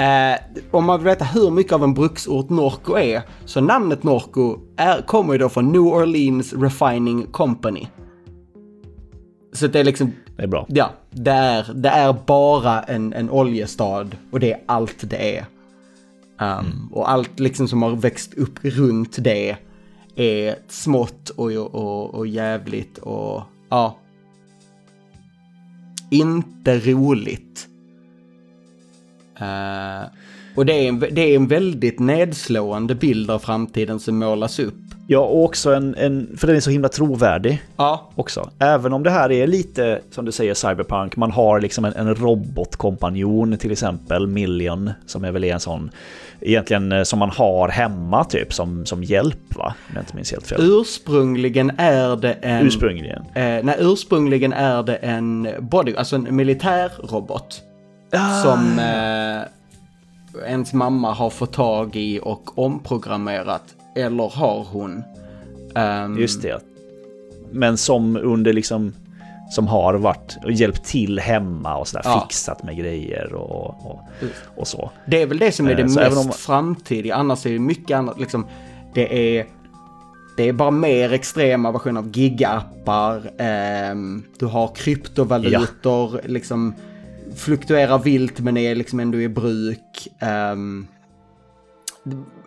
Eh, 0.00 0.38
om 0.70 0.84
man 0.84 0.98
vill 0.98 1.04
veta 1.04 1.24
hur 1.24 1.50
mycket 1.50 1.72
av 1.72 1.84
en 1.84 1.94
bruksort 1.94 2.50
Norco 2.50 2.98
är, 2.98 3.22
så 3.44 3.60
namnet 3.60 4.02
Norco 4.02 4.58
är, 4.76 5.02
kommer 5.02 5.32
ju 5.32 5.38
då 5.38 5.48
från 5.48 5.72
New 5.72 5.80
Orleans 5.80 6.52
Refining 6.52 7.26
Company. 7.26 7.86
Så 9.52 9.66
det 9.66 9.80
är 9.80 9.84
liksom, 9.84 10.12
Det 10.36 10.42
är 10.42 10.46
bra. 10.46 10.66
ja, 10.68 10.92
det 11.10 11.30
är, 11.30 11.72
det 11.74 11.88
är 11.88 12.12
bara 12.26 12.82
en, 12.82 13.12
en 13.12 13.30
oljestad 13.30 14.16
och 14.30 14.40
det 14.40 14.52
är 14.52 14.60
allt 14.66 15.10
det 15.10 15.36
är. 15.38 15.44
Um, 16.58 16.88
Och 16.92 17.10
allt 17.10 17.40
liksom 17.40 17.68
som 17.68 17.82
har 17.82 17.90
växt 17.90 18.34
upp 18.34 18.64
runt 18.64 19.16
det 19.24 19.56
är 20.16 20.56
smått 20.68 21.28
och, 21.30 21.52
och, 21.52 22.14
och 22.14 22.26
jävligt 22.26 22.98
och 22.98 23.42
ja. 23.68 23.96
Inte 26.10 26.78
roligt. 26.78 27.68
Eh, 29.40 30.02
och 30.54 30.66
det 30.66 30.72
är, 30.72 30.88
en, 30.88 31.00
det 31.00 31.20
är 31.20 31.36
en 31.36 31.46
väldigt 31.46 31.98
nedslående 31.98 32.94
bild 32.94 33.30
av 33.30 33.38
framtiden 33.38 34.00
som 34.00 34.18
målas 34.18 34.58
upp. 34.58 34.74
Ja, 35.06 35.18
och 35.18 35.44
också 35.44 35.74
en, 35.74 35.94
en, 35.94 36.36
för 36.36 36.46
den 36.46 36.56
är 36.56 36.60
så 36.60 36.70
himla 36.70 36.88
trovärdig 36.88 37.62
Ja, 37.76 38.10
också. 38.14 38.50
Även 38.58 38.92
om 38.92 39.02
det 39.02 39.10
här 39.10 39.32
är 39.32 39.46
lite, 39.46 40.00
som 40.10 40.24
du 40.24 40.32
säger, 40.32 40.54
cyberpunk, 40.54 41.16
man 41.16 41.30
har 41.30 41.60
liksom 41.60 41.84
en, 41.84 41.92
en 41.92 42.14
robotkompanjon 42.14 43.56
till 43.58 43.72
exempel, 43.72 44.26
Million, 44.26 44.90
som 45.06 45.24
är 45.24 45.32
väl 45.32 45.44
en 45.44 45.60
sån, 45.60 45.90
egentligen 46.40 46.92
eh, 46.92 47.02
som 47.02 47.18
man 47.18 47.30
har 47.30 47.68
hemma 47.68 48.24
typ, 48.24 48.52
som, 48.52 48.86
som 48.86 49.04
hjälp 49.04 49.56
va? 49.56 49.74
Om 49.88 49.94
jag 49.94 50.02
inte 50.02 50.16
minns 50.16 50.32
helt 50.32 50.46
fel. 50.46 50.58
ursprungligen 50.62 51.72
är 51.76 52.16
det 52.16 52.32
en... 52.32 52.66
Ursprungligen. 52.66 53.22
Eh, 53.34 53.64
nej, 53.64 53.76
ursprungligen 53.78 54.52
är 54.52 54.82
det 54.82 54.94
en 54.94 55.48
body, 55.60 55.94
alltså 55.96 56.16
en 56.16 56.36
militär 56.36 56.92
robot. 57.02 57.62
Som 58.42 58.78
eh, 58.78 59.42
ens 60.46 60.72
mamma 60.72 61.12
har 61.12 61.30
fått 61.30 61.52
tag 61.52 61.96
i 61.96 62.20
och 62.22 62.58
omprogrammerat. 62.58 63.62
Eller 63.96 64.28
har 64.28 64.66
hon. 64.72 65.02
Ehm, 65.74 66.18
Just 66.18 66.42
det. 66.42 66.60
Men 67.52 67.76
som 67.76 68.16
under 68.16 68.52
liksom, 68.52 68.92
som 69.50 69.66
har 69.66 69.94
varit 69.94 70.38
och 70.44 70.52
hjälpt 70.52 70.84
till 70.84 71.18
hemma 71.20 71.76
och 71.76 71.88
sådär, 71.88 72.02
Ja. 72.04 72.20
fixat 72.28 72.62
med 72.62 72.76
grejer 72.76 73.32
och, 73.34 73.66
och, 73.90 74.00
och 74.56 74.68
så. 74.68 74.90
Det 75.06 75.22
är 75.22 75.26
väl 75.26 75.38
det 75.38 75.52
som 75.52 75.66
är 75.68 75.74
det 75.74 75.82
Eh, 75.82 75.88
så 75.88 76.00
mest 76.00 76.16
om- 76.26 76.32
framtida. 76.32 77.14
Annars 77.14 77.46
är 77.46 77.50
det 77.52 77.58
mycket 77.58 77.96
annat. 77.96 78.20
Liksom, 78.20 78.46
det 78.94 79.38
är... 79.38 79.46
Det 80.36 80.48
är 80.48 80.52
bara 80.52 80.70
mer 80.70 81.12
extrema 81.12 81.72
versioner 81.72 82.00
av 82.00 82.16
gigappar. 82.16 83.30
ehm, 83.38 84.22
du 84.38 84.46
har 84.46 84.68
kryptovalutor. 84.74 86.20
Liksom 86.24 86.74
fluktuerar 87.36 87.98
vilt 87.98 88.40
men 88.40 88.56
är 88.56 88.74
liksom 88.74 89.00
ändå 89.00 89.20
i 89.20 89.28
bruk. 89.28 90.08
ehm, 90.18 90.86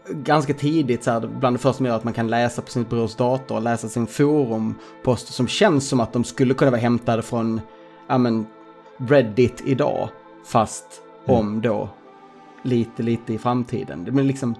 ganska 0.09 0.53
tidigt 0.53 1.03
så 1.03 1.11
här, 1.11 1.29
bland 1.39 1.55
det 1.55 1.59
första 1.59 1.77
som 1.77 1.85
gör 1.85 1.95
att 1.95 2.03
man 2.03 2.13
kan 2.13 2.27
läsa 2.27 2.61
på 2.61 2.69
sin 2.69 2.83
brors 2.83 3.15
dator 3.15 3.55
och 3.55 3.61
läsa 3.61 3.89
sin 3.89 4.07
forumpost 4.07 5.33
som 5.33 5.47
känns 5.47 5.89
som 5.89 5.99
att 5.99 6.13
de 6.13 6.23
skulle 6.23 6.53
kunna 6.53 6.71
vara 6.71 6.81
hämtade 6.81 7.21
från 7.21 7.61
ja, 8.07 8.17
men, 8.17 8.45
Reddit 8.97 9.63
idag. 9.65 10.09
Fast 10.45 10.85
om 11.25 11.61
då 11.61 11.89
lite, 12.63 13.03
lite 13.03 13.33
i 13.33 13.37
framtiden. 13.37 14.07
Men 14.11 14.27
liksom 14.27 14.55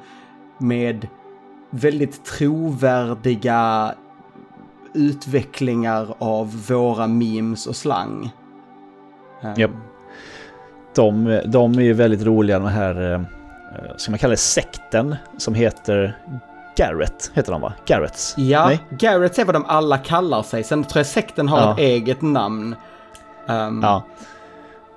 med 0.58 1.08
väldigt 1.70 2.25
trovärdiga 2.25 3.94
utvecklingar 4.94 6.15
av 6.20 6.68
våra 6.68 7.08
memes 7.08 7.68
och 7.68 7.75
slang. 7.75 8.32
Ehm, 9.42 9.53
Japp. 9.58 9.72
De, 10.95 11.41
de 11.45 11.73
är 11.79 11.81
ju 11.83 11.93
väldigt 11.93 12.23
roliga, 12.23 12.59
de 12.59 12.67
här, 12.67 13.13
eh, 13.13 13.21
ska 13.97 14.12
man 14.12 14.19
kalla 14.19 14.31
det 14.31 14.38
sekten, 14.38 15.15
som 15.38 15.53
heter 15.53 16.17
Garrett, 16.77 17.31
heter 17.33 17.51
de 17.51 17.62
va? 17.62 17.73
Garretts? 17.85 18.33
Ja, 18.38 18.65
Nej? 18.65 18.79
Garrett 18.89 19.39
är 19.39 19.45
vad 19.45 19.55
de 19.55 19.65
alla 19.65 19.97
kallar 19.97 20.43
sig. 20.43 20.63
Sen 20.63 20.83
tror 20.83 21.00
jag 21.00 21.05
sekten 21.05 21.47
har 21.47 21.59
Ja. 21.59 21.73
ett 21.73 21.79
eget 21.79 22.21
namn. 22.21 22.75
Ehm, 23.50 23.79
Ja. 23.83 24.03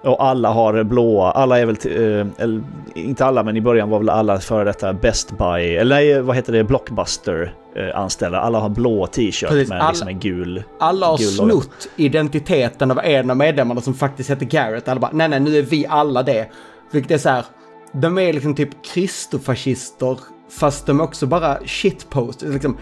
Och 0.07 0.25
alla 0.25 0.49
har 0.49 0.85
blåa, 0.85 1.31
alla 1.31 1.59
är 1.59 1.67
väl, 1.67 1.77
eh, 1.85 2.27
eller, 2.39 2.63
inte 2.95 3.25
alla 3.25 3.43
men 3.43 3.57
i 3.57 3.61
början 3.61 3.91
var 3.91 3.99
väl 3.99 4.09
alla 4.09 4.39
före 4.41 4.65
detta 4.65 4.93
Best 4.93 5.39
Buy, 5.39 5.77
eller 5.77 5.97
nej, 5.97 6.23
vad 6.23 6.37
heter 6.37 6.53
det, 6.53 6.65
Blockbuster 6.65 7.55
eh, 7.77 8.01
anställda. 8.01 8.41
Alla 8.41 8.59
har 8.59 8.69
blå 8.69 9.07
t-shirt 9.07 9.69
med 9.69 9.81
alla- 9.81 9.89
liksom 9.91 10.09
en 10.09 10.19
gul. 10.19 10.63
Alla 10.81 11.07
har 11.07 11.19
Gul 11.19 11.27
snott 11.29 11.89
identiteten 11.97 12.91
av 12.91 12.99
en 13.05 13.31
av 13.31 13.37
medlemmarna 13.37 13.81
som 13.81 13.95
faktiskt 13.95 14.31
heter 14.31 14.47
Garrett. 14.47 14.89
Alla 14.89 15.01
bara, 15.01 15.11
nej, 15.13 15.29
nej, 15.29 15.41
nu 15.41 15.59
är 15.59 15.63
vi 15.63 15.87
alla 15.87 16.23
det. 16.23 16.49
Vilket 16.91 17.11
är 17.11 17.19
så 17.19 17.29
här, 17.29 17.45
de 17.93 18.19
är 18.19 18.33
liksom 18.33 18.55
typ 18.55 18.71
kristofascister, 18.85 20.19
fast 20.51 20.87
de 20.87 21.01
är 21.01 21.05
också 21.05 21.27
bara 21.27 21.59
shitpost. 21.65 22.43
Liksom, 22.43 22.77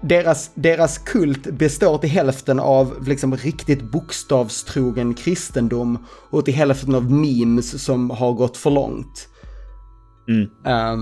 deras, 0.00 0.50
deras 0.54 0.98
kult 0.98 1.42
består 1.42 1.98
till 1.98 2.10
hälften 2.10 2.60
av 2.60 3.06
liksom 3.06 3.36
riktigt 3.36 3.82
bokstavstrogen 3.82 5.14
kristendom 5.14 6.06
och 6.30 6.44
till 6.44 6.54
hälften 6.54 6.94
av 6.94 7.12
memes 7.12 7.84
som 7.84 8.10
har 8.10 8.32
gått 8.32 8.56
för 8.56 8.70
långt. 8.70 9.28
Mm. 10.28 10.50
Eh, 10.66 10.96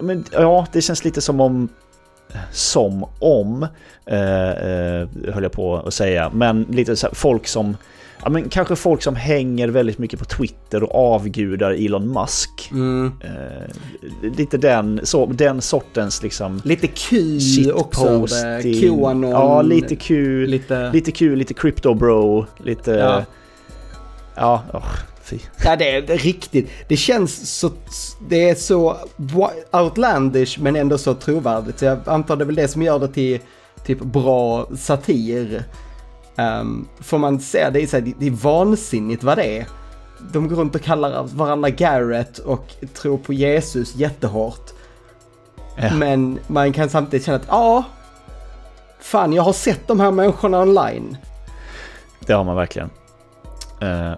Men 0.00 0.24
ja, 0.32 0.66
det 0.72 0.82
känns 0.82 1.04
lite 1.04 1.20
som 1.20 1.40
om 1.40 1.68
som 2.52 3.04
om, 3.18 3.66
eh, 4.06 4.50
eh, 4.50 5.08
höll 5.32 5.42
jag 5.42 5.52
på 5.52 5.76
att 5.76 5.94
säga, 5.94 6.30
men 6.34 6.62
lite 6.70 6.96
så 6.96 7.08
folk 7.12 7.46
som, 7.46 7.76
ja 8.22 8.28
men 8.30 8.48
kanske 8.48 8.76
folk 8.76 9.02
som 9.02 9.16
hänger 9.16 9.68
väldigt 9.68 9.98
mycket 9.98 10.18
på 10.18 10.24
Twitter 10.24 10.82
och 10.82 11.14
avgudar 11.14 11.70
Elon 11.70 12.12
Musk. 12.12 12.68
mm, 12.70 13.12
Eh, 13.20 14.30
lite 14.36 14.58
den, 14.58 15.00
så, 15.02 15.26
den 15.26 15.60
sortens 15.60 16.22
liksom 16.22 16.60
lite 16.64 16.86
Q 16.86 17.38
också. 17.72 18.26
Qanon. 18.80 19.30
Ja, 19.30 19.62
lite 19.62 19.96
kul. 19.96 20.50
Lite... 20.50 20.90
Lite 20.92 21.12
kul, 21.12 21.38
lite 21.38 21.54
crypto 21.54 21.94
bro, 21.94 22.46
lite... 22.64 22.90
Ja. 22.90 23.24
Ja, 24.40 24.62
fy. 24.72 24.80
Ja, 25.64 25.76
det 25.76 25.90
är 25.96 26.02
riktigt. 26.18 26.70
Det 26.88 26.96
känns 26.96 27.58
så... 27.58 27.70
Det 28.28 28.50
är 28.50 28.54
så 28.54 28.96
outlandish 29.72 30.58
men 30.60 30.76
ändå 30.76 30.98
så 30.98 31.14
trovärdigt. 31.14 31.78
Så 31.78 31.84
jag 31.84 31.98
antar 32.06 32.36
det 32.36 32.44
är 32.44 32.46
väl 32.46 32.54
det 32.54 32.68
som 32.68 32.82
gör 32.82 32.98
det 32.98 33.08
till 33.08 33.40
typ 33.84 34.00
bra 34.00 34.66
satir. 34.76 35.64
Um, 36.36 36.88
får 37.00 37.18
man 37.18 37.40
säga, 37.40 37.70
det 37.70 37.82
är, 37.82 37.86
så 37.86 37.96
här, 37.96 38.04
det- 38.04 38.14
det 38.18 38.26
är 38.26 38.30
vansinnigt 38.30 39.22
vad 39.24 39.38
det 39.38 39.58
är. 39.58 39.66
De 40.32 40.48
går 40.48 40.56
runt 40.56 40.74
och 40.74 40.80
kallar 40.82 41.22
varandra 41.22 41.70
Garrett 41.70 42.38
och 42.38 42.74
tror 42.94 43.18
på 43.18 43.32
Jesus 43.32 43.94
jättehårt. 43.96 44.70
Ja. 45.76 45.94
Men 45.94 46.38
man 46.46 46.72
kan 46.72 46.88
samtidigt 46.88 47.26
känna 47.26 47.36
att 47.38 47.46
ja, 47.48 47.84
fan 49.00 49.32
jag 49.32 49.42
har 49.42 49.52
sett 49.52 49.86
de 49.88 50.00
här 50.00 50.10
människorna 50.10 50.60
online. 50.60 51.16
Det 52.20 52.32
har 52.32 52.44
man 52.44 52.56
verkligen. 52.56 52.90
Uh, 53.82 54.12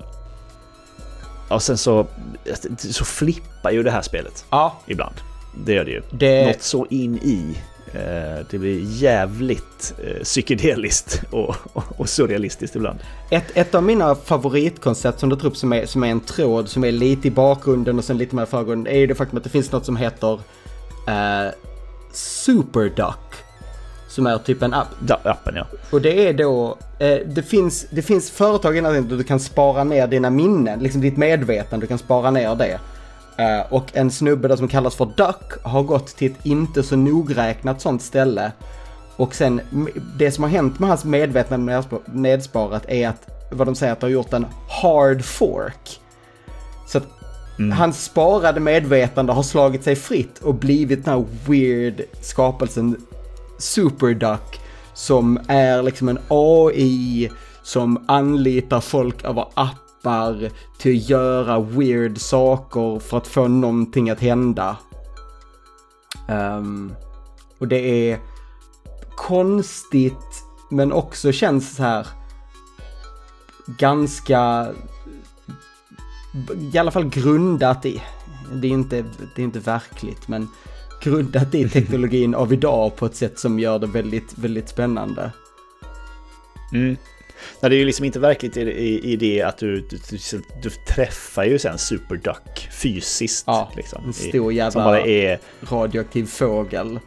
och 1.50 1.62
sen 1.62 1.78
så, 1.78 2.07
så 2.76 3.04
flippar 3.04 3.71
ju 3.71 3.83
det 3.83 3.90
här 3.90 4.02
spelet 4.02 4.45
Ja, 4.50 4.78
ibland. 4.87 5.14
Det 5.64 5.73
gör 5.73 5.85
det 5.85 5.90
ju. 5.90 6.02
det... 6.11 6.47
Något 6.47 6.62
så 6.62 6.87
in 6.90 7.16
i. 7.16 7.57
Eh, 7.95 8.47
det 8.50 8.59
blir 8.59 8.80
jävligt 9.02 9.95
eh, 10.04 10.23
psykedeliskt 10.23 11.23
och, 11.30 11.57
och, 11.73 11.85
och 11.97 12.09
surrealistiskt 12.09 12.76
ibland. 12.76 12.99
Ett, 13.30 13.45
ett 13.54 13.75
av 13.75 13.83
mina 13.83 14.14
favoritkoncept 14.14 15.21
som 15.21 15.28
du 15.28 15.37
tar 15.37 15.47
upp 15.47 15.57
som 15.57 15.73
är, 15.73 15.87
som 15.87 16.04
är 16.04 16.09
en 16.09 16.21
tråd 16.21 16.69
som 16.69 16.85
är 16.85 16.92
lite 16.92 17.28
i 17.28 17.30
bakgrunden 17.30 17.99
och 17.99 18.04
sen 18.04 18.19
lite 18.19 18.37
mer 18.37 18.42
i 18.42 18.47
förgrunden 18.47 18.95
är 18.95 18.99
ju 18.99 19.07
det 19.07 19.14
faktum 19.14 19.38
att 19.38 19.45
det 19.45 19.50
finns 19.50 19.73
något 19.73 19.87
som 19.87 19.97
heter 19.97 20.40
eh, 21.09 21.52
Superduck. 22.12 23.29
Som 24.11 24.26
är 24.26 24.38
typ 24.38 24.62
en 24.62 24.75
app. 24.75 24.88
Da, 25.00 25.21
appen 25.25 25.55
ja. 25.57 25.67
Och 25.90 26.00
det 26.00 26.29
är 26.29 26.33
då, 26.33 26.79
eh, 26.99 27.19
det, 27.26 27.43
finns, 27.43 27.87
det 27.90 28.02
finns 28.02 28.31
företag 28.31 28.76
innan 28.76 29.09
där 29.09 29.17
du 29.17 29.25
kan 29.25 29.40
spara 29.40 29.85
ner 29.85 30.07
dina 30.07 30.31
minnen, 30.31 30.79
liksom 30.79 31.00
ditt 31.00 31.17
medvetande, 31.17 31.85
du 31.85 31.88
kan 31.88 31.99
spara 31.99 32.31
ner 32.31 32.55
det. 32.55 32.81
Eh, 33.37 33.73
och 33.73 33.87
en 33.93 34.11
snubbe 34.11 34.49
där 34.49 34.57
som 34.57 34.69
kallas 34.69 34.95
för 34.95 35.05
Duck 35.17 35.62
har 35.62 35.83
gått 35.83 36.07
till 36.07 36.33
ett 36.33 36.47
inte 36.47 36.83
så 36.83 36.97
nogräknat 36.97 37.81
sånt 37.81 38.02
ställe. 38.02 38.52
Och 39.17 39.35
sen, 39.35 39.61
det 40.19 40.31
som 40.31 40.45
har 40.45 40.50
hänt 40.50 40.79
med 40.79 40.88
hans 40.88 41.05
medvetande 41.05 41.73
nedsp- 41.73 42.00
nedsparat 42.14 42.83
är 42.88 43.09
att, 43.09 43.50
vad 43.50 43.67
de 43.67 43.75
säger 43.75 43.93
att 43.93 44.00
de 44.00 44.07
har 44.07 44.11
gjort 44.11 44.33
en 44.33 44.47
hard 44.83 45.25
fork. 45.25 46.00
Så 46.87 46.99
att 46.99 47.07
hans 47.75 48.05
sparade 48.05 48.61
medvetande 48.61 49.33
har 49.33 49.43
slagit 49.43 49.85
sig 49.85 49.97
fritt 49.97 50.38
och 50.38 50.55
blivit 50.55 51.05
den 51.05 51.14
här 51.14 51.25
weird 51.47 52.02
skapelsen 52.23 52.97
Superduck 53.61 54.61
som 54.95 55.40
är 55.49 55.83
liksom 55.83 56.09
en 56.09 56.19
AI 56.29 57.31
som 57.62 58.05
anlitar 58.09 58.81
folk 58.81 59.25
över 59.25 59.47
appar 59.55 60.50
till 60.79 60.97
att 60.97 61.09
göra 61.09 61.61
weird 61.61 62.19
saker 62.19 62.99
för 62.99 63.17
att 63.17 63.26
få 63.26 63.49
någonting 63.49 64.11
att 64.11 64.21
hända. 64.21 64.76
Um, 66.29 66.93
och 67.59 67.69
det 67.69 68.11
är 68.11 68.19
konstigt 69.17 70.45
men 70.71 70.93
också 70.93 71.33
känns 71.33 71.76
så 71.76 71.83
här 71.83 72.07
ganska 73.67 74.69
i 76.73 76.79
alla 76.79 76.90
fall 76.90 77.09
grundat 77.09 77.87
i, 77.87 78.02
det 78.52 78.67
är 78.67 78.71
inte, 78.71 79.05
det 79.35 79.43
är 79.43 79.45
inte 79.45 79.59
verkligt, 79.59 80.29
men 80.29 80.49
grundat 81.02 81.54
i 81.54 81.69
teknologin 81.69 82.35
av 82.35 82.52
idag 82.52 82.97
på 82.97 83.07
ett 83.07 83.14
sätt 83.16 83.38
som 83.38 83.59
gör 83.59 83.78
det 83.78 83.87
väldigt, 83.87 84.38
väldigt 84.38 84.69
spännande. 84.69 85.30
Mm. 86.73 86.97
Nej, 87.61 87.71
det 87.71 87.76
är 87.76 87.78
ju 87.78 87.85
liksom 87.85 88.04
inte 88.04 88.19
verkligt 88.21 88.57
i, 88.57 88.61
i, 88.61 89.12
i 89.12 89.16
det 89.16 89.42
att 89.42 89.59
du, 89.59 89.80
du, 89.80 89.99
du, 90.11 90.42
du 90.62 90.71
träffar 90.88 91.45
ju 91.45 91.59
sen 91.59 91.78
Superduck 91.78 92.69
fysiskt. 92.73 93.45
Ja, 93.47 93.71
liksom, 93.76 94.04
En 94.04 94.11
i, 94.11 94.12
stor 94.12 94.50
som 94.50 94.57
jävla 94.57 94.85
bara 94.85 95.00
är, 95.00 95.38
radioaktiv 95.61 96.26
fågel. 96.26 97.00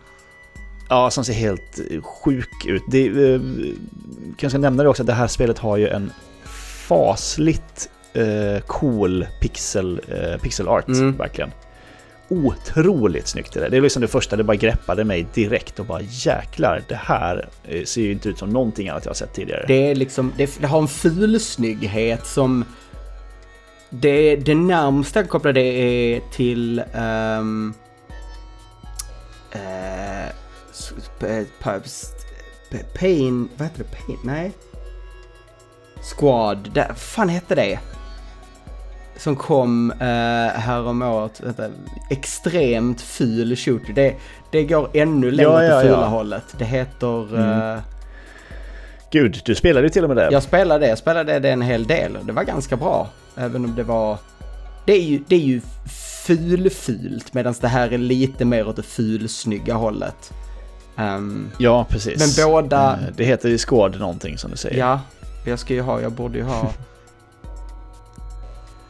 ja, 0.89 1.09
som 1.11 1.25
ser 1.25 1.33
helt 1.33 1.79
eh, 1.91 2.01
sjuk 2.01 2.65
ut. 2.65 2.83
Det, 2.91 3.07
eh, 3.07 3.41
kanske 4.37 4.57
nämna 4.59 4.83
det 4.83 4.89
också 4.89 5.03
att 5.03 5.07
det 5.07 5.13
här 5.13 5.27
spelet 5.27 5.57
har 5.59 5.77
ju 5.77 5.87
en 5.87 6.11
fasligt 6.87 7.89
eh, 8.13 8.61
cool 8.67 9.25
pixel, 9.41 10.01
eh, 10.07 10.41
pixel 10.41 10.67
art, 10.67 10.87
Mm. 10.87 11.17
verkligen. 11.17 11.51
Otroligt 12.33 13.27
snyggt 13.27 13.53
det 13.53 13.59
där. 13.59 13.69
Det 13.69 13.77
är 13.77 13.81
liksom 13.81 14.01
det 14.01 14.07
första, 14.07 14.35
det 14.35 14.43
bara 14.43 14.57
greppade 14.57 15.03
mig 15.03 15.27
direkt 15.33 15.79
och 15.79 15.85
bara 15.85 16.01
jäklar, 16.01 16.83
det 16.87 16.95
här 16.95 17.49
eh, 17.63 17.83
ser 17.83 18.01
ju 18.01 18.11
inte 18.11 18.29
ut 18.29 18.37
som 18.37 18.49
någonting 18.49 18.89
annat 18.89 19.05
jag 19.05 19.09
har 19.09 19.15
sett 19.15 19.33
tidigare. 19.33 19.65
Det 19.67 19.91
är 19.91 19.95
liksom, 19.95 20.33
det, 20.37 20.61
det 20.61 20.67
har 20.67 20.81
en 20.81 20.87
fulsnygghet 20.87 22.25
som... 22.25 22.65
Det, 23.89 24.35
det 24.35 24.55
närmsta 24.55 25.19
jag 25.19 25.29
kopplar 25.29 25.53
det 25.53 25.61
är 25.61 26.21
till... 26.31 26.83
Um, 26.95 27.73
uh, 29.55 30.31
Pain... 32.93 33.49
Vad 33.57 33.67
heter 33.67 33.83
det? 33.83 34.05
Pain? 34.05 34.19
Nej. 34.23 34.51
Squad. 36.01 36.71
Där, 36.73 36.93
fan 36.93 37.29
hette 37.29 37.55
det? 37.55 37.79
Som 39.17 39.35
kom 39.35 39.91
uh, 39.91 39.97
häromåret. 40.59 41.41
Vänta, 41.43 41.63
extremt 42.09 43.01
ful 43.01 43.55
shooter. 43.55 43.93
Det, 43.93 44.15
det 44.51 44.63
går 44.63 44.89
ännu 44.93 45.31
längre 45.31 45.49
Ja, 45.51 45.63
ja, 45.63 45.75
på 45.75 45.81
fula 45.81 45.93
ja. 46.01 46.05
hållet. 46.07 46.43
Det 46.57 46.65
heter... 46.65 47.35
Mm. 47.35 47.71
eh, 47.75 47.81
Gud, 49.11 49.41
du 49.45 49.55
spelade 49.55 49.85
ju 49.87 49.89
till 49.89 50.03
och 50.03 50.09
med 50.09 50.17
det. 50.17 50.29
jag 50.31 50.43
spelade 50.43 50.85
det, 50.85 50.89
jag 50.89 50.97
spelade 50.97 51.39
det 51.39 51.49
en 51.49 51.61
hel 51.61 51.83
del 51.87 52.15
och 52.17 52.25
det 52.25 52.33
var 52.33 52.43
ganska 52.43 52.75
bra. 52.77 53.07
Även 53.35 53.65
om 53.65 53.75
det 53.75 53.83
var... 53.83 54.17
Det 54.85 54.93
är 54.93 55.01
ju, 55.01 55.23
det 55.27 55.35
är 55.35 55.39
ju 55.39 55.61
fulfult 56.25 57.33
medan 57.33 57.53
det 57.61 57.67
här 57.67 57.93
är 57.93 57.97
lite 57.97 58.45
mer 58.45 58.67
åt 58.67 58.75
det 58.75 58.83
fulsnygga 58.83 59.73
hållet. 59.73 60.33
Ehm, 60.97 61.51
Ja, 61.57 61.85
precis. 61.89 62.37
Men 62.37 62.47
båda- 62.47 62.91
Eh, 62.93 63.13
Det 63.15 63.23
heter 63.23 63.49
ju 63.49 63.57
Squad 63.57 63.99
någonting 63.99 64.37
som 64.37 64.51
du 64.51 64.57
säger. 64.57 64.79
ja, 64.79 64.99
jag 65.45 65.59
ska 65.59 65.73
ju 65.73 65.81
ha, 65.81 66.01
jag 66.01 66.11
borde 66.11 66.37
ju 66.37 66.43
ha... 66.43 66.69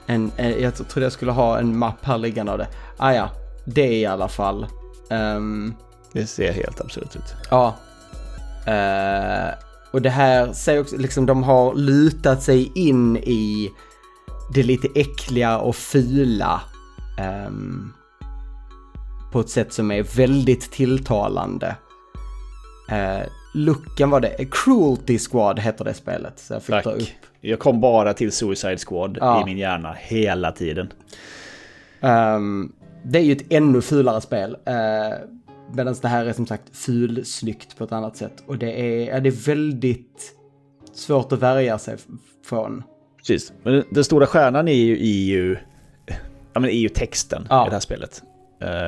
En, 0.06 0.32
en, 0.38 0.62
jag 0.62 0.76
trodde 0.76 1.06
jag 1.06 1.12
skulle 1.12 1.32
ha 1.32 1.60
en 1.60 1.78
mapp 1.78 2.06
här 2.06 2.18
liggande 2.18 2.52
av 2.52 2.58
det. 2.58 2.68
Ah, 2.98 3.14
ja, 3.14 3.30
det 3.66 3.94
i 4.00 4.06
alla 4.06 4.28
fall. 4.28 4.66
Ehm, 5.10 5.74
Det 6.14 6.28
ser 6.28 6.52
helt 6.54 6.82
absurt 6.82 7.16
ut. 7.16 7.36
Ja. 7.50 7.76
Eh, 8.66 9.54
och 9.92 10.02
det 10.02 10.10
här 10.10 10.54
säger 10.54 10.82
också, 10.82 10.98
liksom 10.98 11.26
de 11.26 11.44
har 11.44 11.74
lutat 11.76 12.44
sig 12.44 12.72
in 12.76 13.18
i 13.18 13.72
det 14.54 14.64
lite 14.64 14.88
äckliga 14.96 15.58
och 15.58 15.76
fula. 15.76 16.62
ehm, 17.20 17.94
på 19.32 19.40
ett 19.40 19.50
sätt 19.50 19.74
som 19.74 19.92
är 19.92 20.04
väldigt 20.04 20.72
tilltalande. 20.72 21.76
Uh, 22.92 23.24
looken 23.54 24.10
var 24.10 24.20
det, 24.20 24.46
Cruelty 24.52 25.20
Squad 25.20 25.60
heter 25.60 25.86
det 25.86 25.94
spelet. 25.94 26.40
Så 26.40 26.54
jag 26.54 26.64
fick 26.64 26.76
Tack. 26.76 26.84
ta 26.84 26.92
upp. 26.92 27.08
Jag 27.46 27.60
kom 27.60 27.82
bara 27.82 28.14
till 28.14 28.32
Suicide 28.32 28.78
Squad 28.78 29.18
Ja. 29.22 29.42
i 29.42 29.46
min 29.46 29.58
hjärna 29.58 29.94
hela 30.00 30.52
tiden. 30.52 30.94
Ehm, 32.02 32.72
det 33.04 33.20
är 33.20 33.24
ju 33.24 33.32
ett 33.32 33.46
ännu 33.54 33.82
fulare 33.82 34.22
spel. 34.22 34.52
Uh, 34.52 35.30
Medan 35.76 35.96
det 36.02 36.08
här 36.08 36.26
är 36.26 36.34
som 36.34 36.48
sagt 36.48 36.78
fulsnyggt 36.78 37.78
på 37.78 37.84
ett 37.84 37.92
annat 37.92 38.18
sätt. 38.18 38.44
Och 38.48 38.58
det 38.58 38.82
är, 38.82 39.08
ja, 39.14 39.20
det 39.20 39.30
är 39.30 39.46
väldigt 39.48 40.36
svårt 40.94 41.32
att 41.32 41.40
värja 41.40 41.78
sig 41.78 41.98
från. 42.46 42.84
Precis. 43.18 43.54
Men 43.64 43.74
den- 43.74 43.84
den 43.90 44.04
stora 44.04 44.26
stjärnan 44.28 44.68
är 44.68 44.74
ju, 44.74 44.94
är 44.94 45.24
ju, 45.26 45.58
ja, 46.54 46.60
men 46.60 46.70
är 46.70 46.74
ju 46.78 46.90
texten 46.90 47.48
Ja. 47.50 47.66
i 47.66 47.70
det 47.70 47.76
här 47.76 47.80
spelet. 47.80 48.24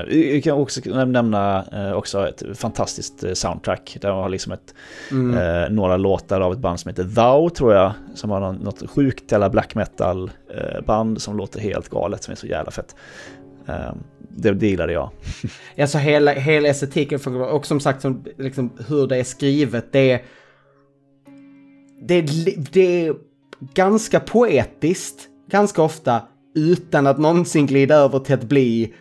Vi 0.08 0.42
kan 0.44 0.58
också 0.58 0.82
nämna 0.90 1.66
eh, 1.74 1.92
också 1.94 2.28
ett 2.28 2.44
fantastiskt 2.58 3.24
eh, 3.24 3.34
soundtrack. 3.34 3.98
Där 4.02 4.12
man 4.12 4.22
har 4.22 4.30
liksom 4.30 4.52
ett, 4.52 4.74
Mm. 5.12 5.38
eh, 5.64 5.70
några 5.70 5.98
låtar 5.98 6.42
av 6.42 6.54
ett 6.54 6.60
band 6.60 6.80
som 6.80 6.90
heter 6.90 7.04
Thou, 7.04 7.50
tror 7.50 7.74
jag. 7.74 7.92
Som 8.14 8.30
har 8.30 8.54
något 8.54 8.90
sjukt 8.90 9.32
jävla 9.32 9.50
black 9.50 9.76
metal 9.76 10.32
eh, 10.58 10.82
band 10.86 11.22
som 11.22 11.38
låter 11.38 11.60
helt 11.60 11.90
galet, 11.90 12.24
som 12.24 12.32
är 12.32 12.36
så 12.36 12.48
jävla 12.48 12.72
fett. 12.72 12.96
Eh, 13.68 13.94
det, 14.38 14.52
det 14.52 14.68
gillade 14.68 14.94
jag. 14.94 15.10
Alltså 15.82 15.98
hela, 15.98 16.32
hela 16.32 16.68
estetiken 16.68 17.38
och 17.38 17.66
som 17.66 17.80
sagt 17.80 18.02
som, 18.02 18.26
liksom, 18.38 18.72
hur 18.88 19.08
det 19.08 19.18
är 19.18 19.24
skrivet. 19.24 19.86
Det 19.92 20.12
är, 20.12 20.22
det 22.02 22.22
det 22.72 23.08
är 23.08 23.16
ganska 23.74 24.20
poetiskt, 24.20 25.28
ganska 25.52 25.82
ofta, 25.82 26.22
utan 26.56 27.08
att 27.08 27.18
någonsin 27.18 27.66
glida 27.66 27.96
över 27.96 28.20
till 28.20 28.34
att 28.36 28.44
bli 28.44 28.94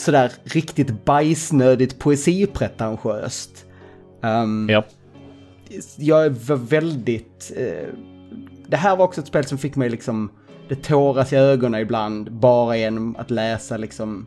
sådär 0.00 0.32
riktigt 0.44 1.04
bajsnödigt 1.04 1.98
poesipretentiöst. 1.98 3.64
Um, 4.22 4.68
Ja. 4.70 4.84
jag 5.96 6.30
var 6.30 6.56
väldigt... 6.56 7.52
Eh, 7.56 7.88
det 8.66 8.76
här 8.76 8.96
var 8.96 9.04
också 9.04 9.20
ett 9.20 9.26
spel 9.26 9.44
som 9.44 9.58
fick 9.58 9.76
mig 9.76 9.90
liksom... 9.90 10.30
Det 10.68 10.82
tåras 10.82 11.32
i 11.32 11.36
ögonen 11.36 11.80
ibland 11.80 12.32
bara 12.32 12.76
genom 12.76 13.16
att 13.16 13.30
läsa 13.30 13.76
liksom... 13.76 14.26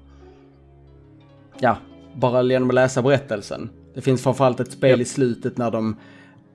Ja, 1.59 1.77
bara 2.15 2.43
genom 2.43 2.69
att 2.69 2.75
läsa 2.75 3.01
berättelsen. 3.01 3.69
Det 3.95 4.01
finns 4.01 4.23
framförallt 4.23 4.59
ett 4.59 4.71
spel 4.71 4.89
Ja. 4.99 5.01
i 5.01 5.05
slutet 5.05 5.57
när 5.57 5.71
de... 5.71 5.95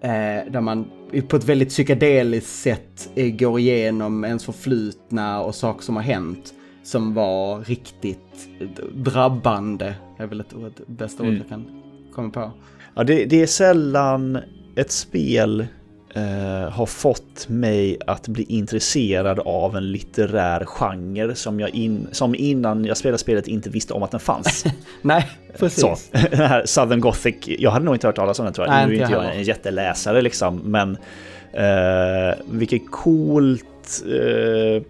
Eh, 0.00 0.52
där 0.52 0.60
man 0.60 0.90
på 1.28 1.36
ett 1.36 1.44
väldigt 1.44 1.68
psykedeliskt 1.68 2.50
sätt 2.50 3.10
eh, 3.14 3.30
går 3.36 3.58
igenom 3.60 4.24
ens 4.24 4.44
förflutna 4.44 5.40
och 5.40 5.54
saker 5.54 5.82
som 5.82 5.96
har 5.96 6.02
hänt. 6.02 6.54
Som 6.88 7.14
var 7.14 7.60
riktigt 7.60 8.48
drabbande. 8.94 9.94
Det 10.16 10.22
är 10.22 10.26
väl 10.26 10.40
ett 10.40 10.54
ord, 10.54 10.72
bästa 10.86 11.22
ord 11.22 11.28
Mm. 11.28 11.38
jag 11.38 11.48
kan 11.48 11.82
komma 12.14 12.30
på. 12.30 12.50
Ja, 12.94 13.04
det, 13.04 13.24
det 13.24 13.42
är 13.42 13.46
sällan 13.46 14.38
ett 14.76 14.90
spel 14.90 15.66
eh, 16.14 16.70
har 16.70 16.86
fått 16.86 17.48
mig 17.48 17.98
att 18.06 18.28
bli 18.28 18.42
intresserad 18.42 19.38
av 19.38 19.76
en 19.76 19.92
litterär 19.92 20.64
genre 20.64 21.34
som 21.34 21.60
jag 21.60 21.70
in, 21.70 22.08
som 22.12 22.34
innan 22.34 22.84
jag 22.84 22.96
spelade 22.96 23.18
spelet 23.18 23.48
inte 23.48 23.70
visste 23.70 23.94
om 23.94 24.02
att 24.02 24.10
den 24.10 24.20
fanns. 24.20 24.64
Nej, 25.02 25.28
precis. 25.58 25.80
Så, 25.80 25.96
den 26.30 26.48
här 26.48 26.66
Southern 26.66 27.00
Gothic, 27.00 27.36
jag 27.46 27.70
hade 27.70 27.84
nog 27.84 27.94
inte 27.94 28.06
hört 28.06 28.16
talas 28.16 28.38
om 28.38 28.44
den 28.44 28.54
tror 28.54 28.66
jag. 28.66 28.74
Nej, 28.74 28.86
nu 28.86 28.96
är 28.96 29.00
inte 29.00 29.12
jag 29.12 29.24
jag 29.24 29.36
en 29.36 29.42
jätteläsare 29.42 30.22
liksom, 30.22 30.56
men 30.56 30.96
eh, 31.52 32.38
vilket 32.50 32.90
coolt, 32.90 34.04
eh, 34.06 34.82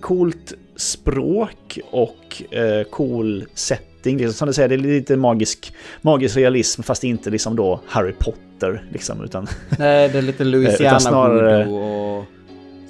coolt 0.00 0.54
språk 0.76 1.78
och 1.90 2.42
eh, 2.54 2.84
cool 2.90 3.44
setting. 3.54 4.16
Liksom, 4.16 4.32
som 4.32 4.46
du 4.46 4.52
säger, 4.54 4.68
det 4.68 4.74
är 4.74 4.78
lite 4.78 5.16
magisk, 5.16 5.74
magisk 6.02 6.36
realism 6.36 6.82
fast 6.82 7.04
inte 7.04 7.30
liksom 7.30 7.56
då 7.56 7.80
Harry 7.86 8.12
Potter 8.12 8.84
liksom, 8.92 9.24
utan 9.24 9.46
Nej, 9.78 10.08
det 10.08 10.18
är 10.18 10.22
lite 10.22 10.44
Louisiana 10.44 10.88
Utan 10.88 11.00
snarare- 11.00 11.66
och 11.66 12.24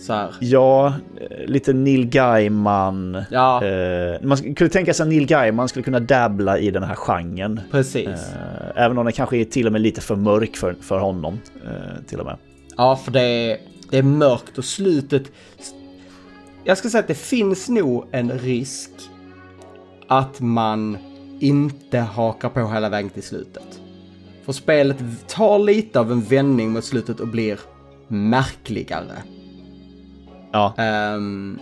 så 0.01 0.13
här. 0.13 0.29
ja, 0.41 0.87
eh, 1.21 1.47
lite 1.47 1.73
Neil 1.73 2.07
Gaiman. 2.07 3.23
Ja, 3.31 3.65
Eh, 3.65 4.21
man 4.23 4.37
sk- 4.37 4.55
kunde 4.55 4.69
tänka 4.73 4.95
sig 4.95 5.05
att 5.05 5.09
Neil 5.09 5.27
Gaiman 5.27 5.69
skulle 5.69 5.83
kunna 5.83 6.01
dabbla 6.01 6.59
i 6.59 6.71
den 6.71 6.83
här 6.83 6.95
genren. 6.95 7.61
precis. 7.71 8.07
Eh, 8.09 8.83
även 8.85 8.99
om 8.99 9.05
den 9.05 9.13
kanske 9.13 9.37
är 9.37 9.45
till 9.45 9.67
och 9.67 9.73
med 9.73 9.81
lite 9.81 10.01
för 10.01 10.17
mörk 10.17 10.57
för, 10.57 10.75
för 10.81 10.99
honom. 10.99 11.39
Eh, 11.65 12.05
till 12.07 12.21
och 12.21 12.27
med. 12.27 12.37
Ja, 12.77 12.97
för 12.97 13.13
det 13.13 13.21
är, 13.23 13.59
det 13.91 13.99
är 13.99 14.03
mörkt 14.03 14.59
och 14.59 14.65
slutet... 14.65 15.23
Jag 16.65 16.79
ska 16.79 16.89
säga 16.91 17.01
att 17.01 17.09
det 17.09 17.15
finns 17.15 17.69
nog 17.69 18.05
en 18.11 18.39
risk 18.39 18.91
att 20.09 20.41
man 20.41 20.99
inte 21.41 21.99
hakar 21.99 22.49
på 22.49 22.69
hela 22.69 22.89
vägen 22.89 23.11
till 23.11 23.23
slutet. 23.23 23.81
För 24.45 24.53
spelet 24.53 24.97
tar 25.29 25.59
lite 25.59 26.01
av 26.01 26.13
en 26.13 26.21
vändning 26.21 26.71
mot 26.73 26.85
slutet 26.85 27.21
och 27.21 27.29
blir 27.29 27.59
märkligare. 28.09 29.23
Ja, 30.53 30.75
Ehm, 30.79 31.59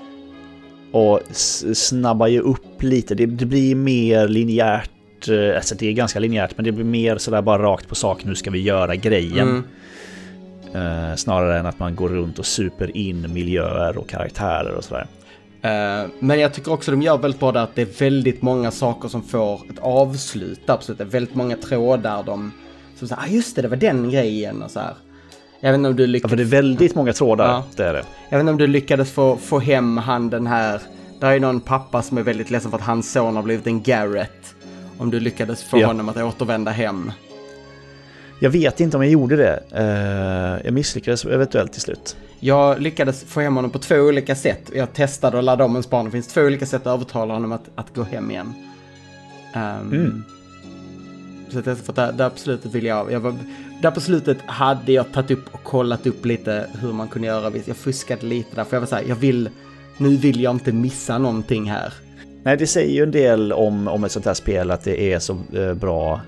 och 0.93 1.21
snabbar 1.75 2.27
ju 2.27 2.41
upp 2.41 2.83
lite. 2.83 3.15
Det, 3.15 3.27
det 3.27 3.47
blir 3.47 3.75
mer 3.75 4.29
linjärt. 4.29 5.29
eh, 5.29 5.57
Alltså 5.57 5.75
det 5.75 5.88
är 5.88 5.93
ganska 5.93 6.19
linjärt, 6.19 6.53
men 6.57 6.65
det 6.65 6.73
blir 6.73 6.85
mer 6.85 7.19
sådär 7.19 7.43
bara 7.43 7.62
rakt 7.62 7.88
på 7.88 7.95
sak. 7.95 8.25
Nu 8.25 8.35
ska 8.35 8.51
vi 8.51 8.61
göra 8.62 8.97
grejen. 8.97 9.49
mm, 9.49 9.62
Eh, 10.75 11.15
snarare 11.17 11.59
än 11.59 11.67
att 11.67 11.79
man 11.79 11.95
går 11.97 12.09
runt 12.09 12.39
och 12.39 12.47
super 12.47 12.97
in 12.97 13.33
miljöer 13.33 13.99
och 13.99 14.09
karaktärer 14.09 14.75
och 14.75 14.85
sådär. 14.85 15.07
Eh, 15.63 16.09
men 16.19 16.41
jag 16.41 16.55
tycker 16.55 16.73
också 16.73 16.91
de 16.91 17.03
gör 17.03 17.19
väldigt 17.19 17.41
bra 17.41 17.53
där 17.53 17.63
att 17.63 17.75
det 17.75 17.83
är 17.83 17.99
väldigt 18.01 18.43
många 18.43 18.71
saker 18.71 19.09
som 19.09 19.23
får 19.23 19.55
ett 19.71 19.79
avslut. 19.81 20.71
Absolut, 20.71 20.99
det 20.99 21.05
är 21.05 21.09
väldigt 21.09 21.35
många 21.35 21.57
trådar 21.57 22.23
de... 22.23 22.53
Som 22.99 23.09
säger, 23.09 23.23
ah 23.23 23.27
just 23.27 23.57
det, 23.57 23.63
det 23.63 23.69
var 23.69 23.77
den 23.77 24.11
grejen 24.11 24.63
och 24.63 24.71
så 24.71 24.81
här. 24.81 24.95
Jag 25.61 25.71
vet 25.73 25.79
inte 25.79 25.89
om 25.89 25.97
du 25.97 26.03
Ja, 26.03 26.07
lyckades... 26.07 26.31
för 26.31 26.37
det 26.37 26.43
är 26.43 26.63
väldigt 26.63 26.95
många 26.95 27.13
trådar. 27.13 27.45
Ja. 27.49 27.65
Det 27.77 27.85
är 27.85 27.93
det. 27.93 28.05
Jag 28.29 28.39
vet 28.39 28.41
inte 28.41 28.53
om 28.53 28.59
du 28.59 28.67
lyckades 28.67 29.11
få, 29.13 29.37
få 29.37 29.59
hem 29.59 29.97
han 29.99 30.31
den 30.31 30.47
här... 30.47 30.81
Där 31.21 31.31
är 31.33 31.41
någon 31.41 31.61
pappa 31.61 32.03
som 32.03 32.19
är 32.19 32.23
väldigt 32.23 32.51
ledsen 32.51 32.71
för 32.71 32.79
att 32.79 32.85
hans 32.85 33.13
son 33.13 33.37
har 33.37 33.43
blivit 33.43 33.67
en 33.67 33.83
Garrett. 33.83 34.55
Om 34.99 35.11
du 35.11 35.21
lyckades 35.21 35.63
få 35.65 35.79
Ja. 35.79 35.87
honom 35.87 36.09
att 36.09 36.17
återvända 36.17 36.71
hem. 36.71 37.13
Jag 38.43 38.51
vet 38.51 38.81
inte 38.81 38.97
om 38.97 39.03
jag 39.03 39.13
gjorde 39.13 39.37
det. 39.37 39.63
Eh, 39.71 40.65
jag 40.65 40.75
misslyckades 40.75 41.25
eventuellt 41.25 41.73
till 41.73 41.81
slut. 41.81 42.17
Jag 42.41 42.81
lyckades 42.81 43.25
få 43.25 43.41
hem 43.41 43.57
honom 43.57 43.71
på 43.71 43.79
två 43.79 43.95
olika 43.95 44.35
sätt. 44.35 44.71
Jag 44.75 44.93
testade 44.93 45.37
och 45.37 45.43
laddade 45.43 45.65
om 45.65 45.77
en 45.77 45.83
span. 45.83 46.05
Det 46.05 46.11
finns 46.11 46.27
två 46.27 46.41
olika 46.41 46.67
sätt 46.67 46.87
att 46.87 46.95
övertala 46.95 47.35
honom 47.35 47.53
att, 47.53 47.71
att 47.75 47.95
gå 47.95 48.03
hem 48.03 48.31
igen. 48.31 48.55
Ehm, 49.55 49.93
Mm. 49.93 50.25
Så 51.49 51.59
att 51.59 51.67
jag, 51.67 51.79
för 51.79 51.93
där, 51.93 52.13
där 52.13 52.31
på 52.31 52.39
slutet 52.39 52.75
vill 52.75 52.85
jag, 52.85 53.13
jag 53.13 53.21
var, 53.21 53.35
där 53.83 53.91
på 53.91 54.01
slutet 54.01 54.39
hade 54.47 54.93
jag 54.93 55.13
tagit 55.13 55.31
upp 55.31 55.55
och 55.55 55.63
kollat 55.63 56.07
upp 56.07 56.27
lite 56.27 56.67
hur 56.81 56.93
man 56.93 57.09
kunde 57.09 57.29
göra. 57.29 57.53
Jag 57.65 57.77
fuskade 57.77 58.27
lite 58.27 58.57
där, 58.57 58.65
för 58.65 58.77
jag 58.77 58.81
var 58.81 58.87
så 58.87 58.97
här, 58.97 59.05
jag 59.09 59.17
vill, 59.17 59.51
nu 59.99 60.17
vill 60.17 60.41
jag 60.41 60.55
inte 60.55 60.73
missa 60.73 61.19
någonting 61.19 61.71
här. 61.71 61.93
Nej, 62.45 62.57
det 62.57 62.67
säger 62.67 62.95
ju 62.95 63.03
en 63.03 63.11
del 63.11 63.53
om, 63.53 63.89
om 63.89 64.05
ett 64.05 64.13
sånt 64.13 64.27
här 64.27 64.35
spel 64.35 64.71
att 64.71 64.85
det 64.85 65.13
är 65.13 65.19
så 65.19 65.39
eh, 65.53 65.75
bra 65.75 66.21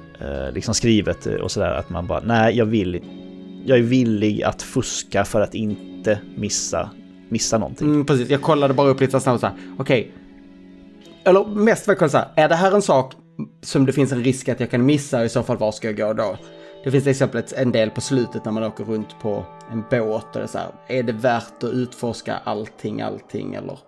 liksom 0.52 0.74
skrivet 0.74 1.26
och 1.26 1.50
sådär 1.50 1.70
att 1.70 1.90
man 1.90 2.06
bara, 2.06 2.20
nej, 2.20 2.56
jag 2.56 2.66
vill, 2.66 3.04
jag 3.64 3.78
är 3.78 3.82
villig 3.82 4.42
att 4.42 4.62
fuska 4.62 5.24
för 5.24 5.40
att 5.40 5.54
inte 5.54 6.18
missa, 6.36 6.90
missa 7.28 7.58
någonting. 7.58 7.88
Mm, 7.88 8.06
precis, 8.06 8.30
jag 8.30 8.42
kollade 8.42 8.74
bara 8.74 8.88
upp 8.88 9.00
lite 9.00 9.20
snabbt 9.20 9.40
så 9.40 9.46
här, 9.46 9.56
okej. 9.78 10.00
Okay. 10.00 10.12
Eller 11.24 11.44
mest 11.44 11.86
var 11.86 11.96
jag 12.00 12.10
så 12.10 12.18
här, 12.18 12.28
är 12.36 12.48
det 12.48 12.54
här 12.54 12.72
en 12.72 12.82
sak 12.82 13.14
som 13.62 13.86
det 13.86 13.92
finns 13.92 14.12
en 14.12 14.24
risk 14.24 14.48
att 14.48 14.60
jag 14.60 14.70
kan 14.70 14.86
missa, 14.86 15.24
i 15.24 15.28
så 15.28 15.42
fall 15.42 15.56
var 15.56 15.72
ska 15.72 15.88
jag 15.88 15.96
gå 15.96 16.12
då? 16.12 16.36
Det 16.84 16.90
finns 16.90 17.04
till 17.04 17.10
exempel 17.10 17.42
en 17.56 17.72
del 17.72 17.90
på 17.90 18.00
slutet 18.00 18.44
när 18.44 18.52
man 18.52 18.62
åker 18.62 18.84
runt 18.84 19.20
på 19.22 19.44
en 19.72 19.84
båt 19.90 20.24
och 20.24 20.32
det 20.32 20.42
är 20.42 20.46
så 20.46 20.58
här, 20.58 20.68
är 20.88 21.02
det 21.02 21.12
värt 21.12 21.62
att 21.62 21.70
utforska 21.70 22.36
allting, 22.44 23.00
allting 23.00 23.54
eller? 23.54 23.78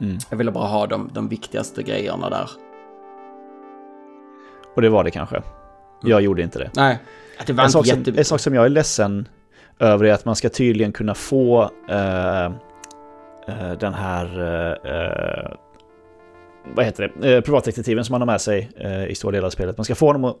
Mm. 0.00 0.18
Jag 0.30 0.36
ville 0.36 0.50
bara 0.50 0.66
ha 0.66 0.86
de, 0.86 1.10
de 1.12 1.28
viktigaste 1.28 1.82
grejerna 1.82 2.30
där. 2.30 2.50
Och 4.74 4.82
det 4.82 4.88
var 4.88 5.04
det 5.04 5.10
kanske. 5.10 5.42
Jag 6.02 6.10
mm. 6.10 6.24
gjorde 6.24 6.42
inte 6.42 6.58
det. 6.58 6.70
Nej, 6.74 6.98
det 7.46 7.52
var 7.52 7.64
en, 7.64 7.70
sak 7.70 7.86
som, 7.86 8.04
en 8.16 8.24
sak 8.24 8.40
som 8.40 8.54
jag 8.54 8.64
är 8.64 8.68
ledsen 8.68 9.28
över 9.78 10.04
är 10.04 10.12
att 10.12 10.24
man 10.24 10.36
ska 10.36 10.48
tydligen 10.48 10.92
kunna 10.92 11.14
få 11.14 11.62
uh, 11.90 12.52
uh, 13.48 13.72
den 13.78 13.94
här 13.94 14.40
uh, 14.40 15.56
vad 16.64 16.84
heter 16.84 17.12
det, 17.16 17.34
eh, 17.34 17.40
privatdetektiven 17.40 18.04
som 18.04 18.12
man 18.12 18.20
har 18.20 18.26
med 18.26 18.40
sig 18.40 18.70
eh, 18.76 19.06
i 19.06 19.14
stora 19.14 19.32
delar 19.32 19.46
av 19.46 19.50
spelet. 19.50 19.76
Man 19.76 19.84
ska 19.84 19.94
få 19.94 20.06
honom 20.06 20.24
att, 20.24 20.38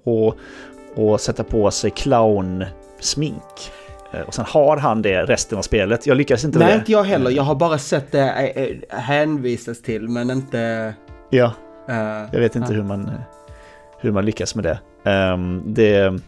att, 0.98 1.20
sätta 1.20 1.44
på 1.44 1.70
sig 1.70 1.90
clownsmink. 1.90 3.72
Eh, 4.12 4.20
och 4.20 4.34
sen 4.34 4.44
har 4.48 4.76
han 4.76 5.02
det 5.02 5.22
resten 5.22 5.58
av 5.58 5.62
spelet. 5.62 6.06
Jag 6.06 6.16
lyckas 6.16 6.44
inte 6.44 6.58
Nej, 6.58 6.66
med 6.66 6.76
det. 6.76 6.78
inte 6.78 6.92
jag 6.92 7.04
heller. 7.04 7.30
Jag 7.30 7.42
har 7.42 7.54
bara 7.54 7.78
sett 7.78 8.12
det 8.12 8.52
eh, 8.56 8.62
eh, 8.62 8.98
hänvisas 9.00 9.82
till, 9.82 10.08
men 10.08 10.30
inte... 10.30 10.94
Ja, 11.30 11.52
uh, 11.88 11.94
jag 12.32 12.40
vet 12.40 12.56
inte 12.56 12.72
ja. 12.72 12.76
hur, 12.76 12.82
man, 12.82 13.10
hur 14.00 14.12
man 14.12 14.24
lyckas 14.24 14.54
med 14.54 14.64
det. 14.64 14.78
Um, 15.04 15.74
det... 15.74 16.20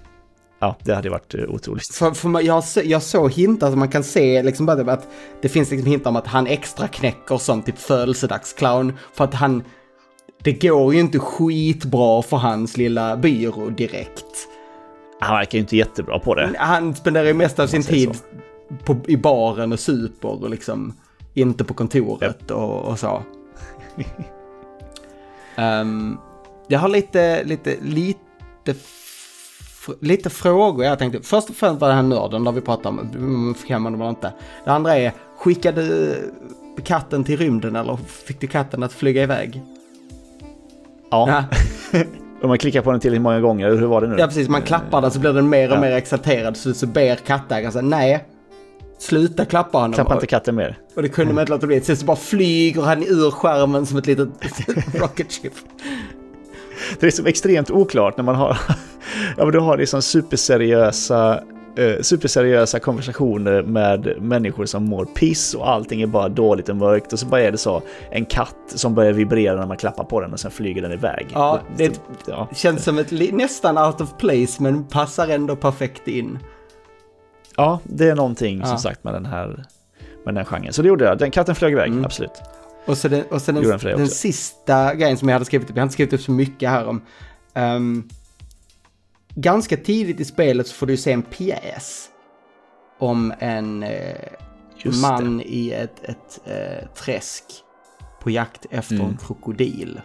Ja, 0.58 0.76
det 0.82 0.94
hade 0.94 1.10
varit 1.10 1.34
otroligt. 1.34 1.94
För, 1.94 2.10
för 2.10 2.40
jag, 2.40 2.64
jag 2.84 3.02
såg 3.02 3.32
hintar 3.32 3.70
som 3.70 3.78
man 3.78 3.88
kan 3.88 4.04
se, 4.04 4.42
liksom 4.42 4.66
bara 4.66 4.92
att 4.92 5.08
det 5.42 5.48
finns 5.48 5.70
liksom 5.70 5.90
hintar 5.90 6.10
om 6.10 6.16
att 6.16 6.26
han 6.26 6.46
extra 6.46 6.88
knäcker 6.88 7.36
som 7.36 7.62
typ 7.62 7.78
födelsedagsclown. 7.78 8.92
För 9.12 9.24
att 9.24 9.34
han, 9.34 9.62
det 10.42 10.52
går 10.52 10.94
ju 10.94 11.00
inte 11.00 11.18
skitbra 11.18 12.22
för 12.22 12.36
hans 12.36 12.76
lilla 12.76 13.16
byrå 13.16 13.68
direkt. 13.68 14.48
Han 15.20 15.36
verkar 15.36 15.58
ju 15.58 15.60
inte 15.60 15.76
jättebra 15.76 16.18
på 16.18 16.34
det. 16.34 16.52
Han 16.58 16.94
spenderar 16.94 17.26
ju 17.26 17.34
mest 17.34 17.58
av 17.58 17.66
sin 17.66 17.82
tid 17.82 18.10
på, 18.84 18.96
i 19.06 19.16
baren 19.16 19.72
och 19.72 19.80
super 19.80 20.42
och 20.42 20.50
liksom 20.50 20.94
inte 21.34 21.64
på 21.64 21.74
kontoret 21.74 22.22
yep. 22.22 22.50
och, 22.50 22.84
och, 22.84 22.98
så. 22.98 23.22
um, 25.58 26.18
jag 26.68 26.78
har 26.78 26.88
lite, 26.88 27.44
lite, 27.44 27.76
lite, 27.82 28.20
lite 30.00 30.30
frågor 30.30 30.84
jag 30.84 30.98
tänkte. 30.98 31.22
Först 31.22 31.50
och 31.50 31.56
främst 31.56 31.80
var 31.80 31.88
det 31.88 31.94
här 31.94 32.02
nörden 32.02 32.44
där 32.44 32.52
vi 32.52 32.60
pratade 32.60 32.88
om, 32.88 33.54
kan 33.66 33.82
man 33.82 33.94
eller 33.94 34.08
inte. 34.08 34.32
Det 34.64 34.70
andra 34.70 34.96
är, 34.96 35.12
skickade 35.38 36.14
katten 36.84 37.24
till 37.24 37.36
rymden 37.36 37.76
eller 37.76 37.96
fick 37.96 38.40
du 38.40 38.46
katten 38.46 38.82
att 38.82 38.92
flyga 38.92 39.22
iväg? 39.22 39.62
Ja. 41.10 41.44
Om 42.42 42.48
man 42.48 42.58
klickar 42.58 42.82
på 42.82 42.90
den 42.90 43.00
tillräckligt 43.00 43.22
många 43.22 43.40
gånger, 43.40 43.70
hur 43.70 43.86
var 43.86 44.00
det 44.00 44.06
nu? 44.06 44.16
Ja 44.18 44.26
precis, 44.26 44.48
man 44.48 44.62
klappar 44.62 45.00
den 45.00 45.10
så 45.10 45.20
blir 45.20 45.32
den 45.32 45.48
mer 45.48 45.68
och 45.68 45.76
ja. 45.76 45.80
mer 45.80 45.92
exalterad 45.92 46.56
så, 46.56 46.74
så 46.74 46.86
ber 46.86 47.16
kattägaren 47.16 47.72
så 47.72 47.80
nej, 47.80 48.24
sluta 48.98 49.44
klappa 49.44 49.78
honom. 49.78 49.92
Klappa 49.92 50.14
inte 50.14 50.26
katten 50.26 50.54
mer. 50.54 50.78
Och 50.96 51.02
det 51.02 51.08
kunde 51.08 51.34
man 51.34 51.42
inte 51.42 51.52
låta 51.52 51.66
bli. 51.66 51.80
Sen 51.80 51.96
så 51.96 52.06
bara 52.06 52.16
flyger 52.16 52.82
han 52.82 53.02
ur 53.02 53.30
skärmen 53.30 53.86
som 53.86 53.98
ett 53.98 54.06
litet 54.06 54.28
rocket 54.94 55.32
ship. 55.32 55.52
Det 57.00 57.06
är 57.06 57.10
så 57.10 57.26
extremt 57.26 57.70
oklart 57.70 58.16
när 58.16 58.24
man 58.24 58.34
har, 58.34 58.58
ja 59.36 59.44
men 59.44 59.52
du 59.52 59.58
har 59.58 59.76
liksom 59.76 60.02
superseriösa 60.02 61.40
eh, 61.76 62.00
superseriösa 62.00 62.78
konversationer 62.78 63.62
med 63.62 64.22
människor 64.22 64.66
som 64.66 64.84
mår 64.84 65.04
piss 65.04 65.54
och 65.54 65.70
allting 65.70 66.02
är 66.02 66.06
bara 66.06 66.28
dåligt 66.28 66.68
och 66.68 66.76
mörkt 66.76 67.12
och 67.12 67.18
så 67.18 67.26
bara 67.26 67.40
är 67.40 67.52
det 67.52 67.58
så 67.58 67.82
en 68.10 68.24
katt 68.24 68.56
som 68.66 68.94
börjar 68.94 69.12
vibrera 69.12 69.60
när 69.60 69.66
man 69.66 69.76
klappar 69.76 70.04
på 70.04 70.20
den 70.20 70.32
och 70.32 70.40
sen 70.40 70.50
flyger 70.50 70.82
den 70.82 70.92
iväg. 70.92 71.26
Ja, 71.32 71.60
det 71.76 72.00
ja. 72.26 72.48
känns 72.54 72.84
som 72.84 72.98
ett 72.98 73.10
nästan 73.32 73.78
out 73.78 74.00
of 74.00 74.18
place 74.18 74.62
men 74.62 74.84
passar 74.84 75.28
ändå 75.28 75.56
perfekt 75.56 76.08
in. 76.08 76.38
Ja, 77.56 77.80
det 77.84 78.08
är 78.08 78.14
någonting 78.14 78.58
ja. 78.58 78.66
som 78.66 78.78
sagt 78.78 79.04
med 79.04 79.14
den 79.14 79.26
här 79.26 79.64
med 80.24 80.34
den 80.34 80.36
här 80.36 80.44
genren. 80.44 80.72
Så 80.72 80.82
det 80.82 80.88
gjorde 80.88 81.04
jag. 81.04 81.18
Den 81.18 81.30
katten 81.30 81.54
flög 81.54 81.72
iväg, 81.72 81.90
mm. 81.90 82.04
absolut. 82.04 82.42
Och 82.86 82.98
så 82.98 83.08
den, 83.08 83.24
och 83.24 83.42
så 83.42 83.52
den, 83.52 83.78
den, 83.82 84.08
sista 84.08 84.94
grejen 84.94 85.16
som 85.16 85.28
jag 85.28 85.34
hade 85.34 85.44
skrivit 85.44 85.70
upp, 85.70 85.76
jag 85.76 85.82
har 85.82 85.86
inte 85.86 85.92
skrivit 85.92 86.12
upp 86.12 86.20
så 86.20 86.32
mycket 86.32 86.70
här 86.70 86.86
om. 86.86 87.02
Um, 87.54 88.08
ganska 89.34 89.76
tidigt 89.76 90.20
i 90.20 90.24
spelet 90.24 90.66
så 90.66 90.74
får 90.74 90.86
du 90.86 90.96
se 90.96 91.12
en 91.12 91.22
pjäs 91.22 92.08
om 92.98 93.34
en 93.38 93.82
eh, 93.82 94.16
man 95.02 95.38
det. 95.38 95.44
i 95.44 95.72
ett, 95.72 96.04
ett 96.04 96.40
eh, 96.44 96.88
träsk 96.94 97.44
på 98.20 98.30
jakt 98.30 98.66
efter 98.70 98.94
mm. 98.94 99.06
en 99.06 99.16
krokodil. 99.16 100.00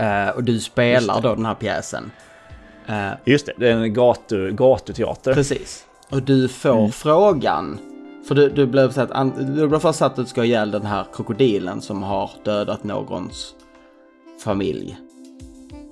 Uh, 0.00 0.28
och 0.28 0.44
du 0.44 0.60
spelar 0.60 1.20
då 1.20 1.34
den 1.34 1.46
här 1.46 1.54
pjäsen. 1.54 2.10
Uh, 2.88 3.12
Just 3.24 3.46
det, 3.46 3.52
det 3.56 3.68
är 3.68 3.76
en 3.76 3.94
gatu, 3.94 4.52
gatuteater. 4.52 5.34
Precis. 5.34 5.84
Och 6.10 6.22
du 6.22 6.48
får 6.48 6.78
mm. 6.78 6.92
frågan, 6.92 7.78
för 8.28 8.34
du, 8.34 8.48
du 8.48 8.66
blev, 8.66 8.90
satt, 8.90 9.36
du 9.36 9.68
blev 9.68 9.78
först 9.78 10.02
att 10.02 10.16
du 10.16 10.24
ska 10.24 10.44
ihjäl 10.44 10.70
den 10.70 10.86
här 10.86 11.06
krokodilen 11.14 11.80
som 11.80 12.02
har 12.02 12.30
dödat 12.44 12.84
någons 12.84 13.54
familj. 14.44 14.96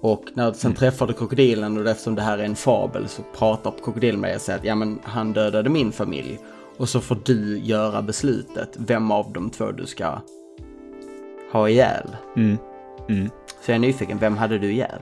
Och 0.01 0.25
när 0.35 0.51
du 0.51 0.59
sen 0.59 0.71
mm. 0.71 0.77
träffar 0.77 1.07
du 1.07 1.13
krokodilen 1.13 1.79
och 1.79 1.91
eftersom 1.91 2.15
det 2.15 2.23
här 2.23 2.39
är 2.39 2.45
en 2.45 2.57
fabel 2.57 3.09
så 3.09 3.23
pratar 3.39 3.73
krokodilen 3.85 4.21
med 4.21 4.31
dig 4.31 4.37
och 4.37 4.43
säger 4.43 4.59
att 4.59 4.65
ja 4.65 4.75
men 4.75 4.99
han 5.03 5.33
dödade 5.33 5.71
min 5.71 5.93
familj. 5.93 6.39
Och 6.77 6.89
så 6.89 7.01
får 7.01 7.19
du 7.25 7.59
göra 7.59 8.03
beslutet 8.03 8.77
vem 8.79 9.11
av 9.11 9.33
de 9.33 9.51
två 9.51 9.71
du 9.71 9.87
ska 9.87 10.19
ha 11.53 11.69
ihjäl. 11.69 12.17
Mm. 12.37 12.59
Mm. 13.09 13.31
Så 13.65 13.71
jag 13.71 13.75
är 13.75 13.79
nyfiken, 13.79 14.19
vem 14.19 14.37
hade 14.37 14.59
du 14.59 14.73
ihjäl? 14.73 15.01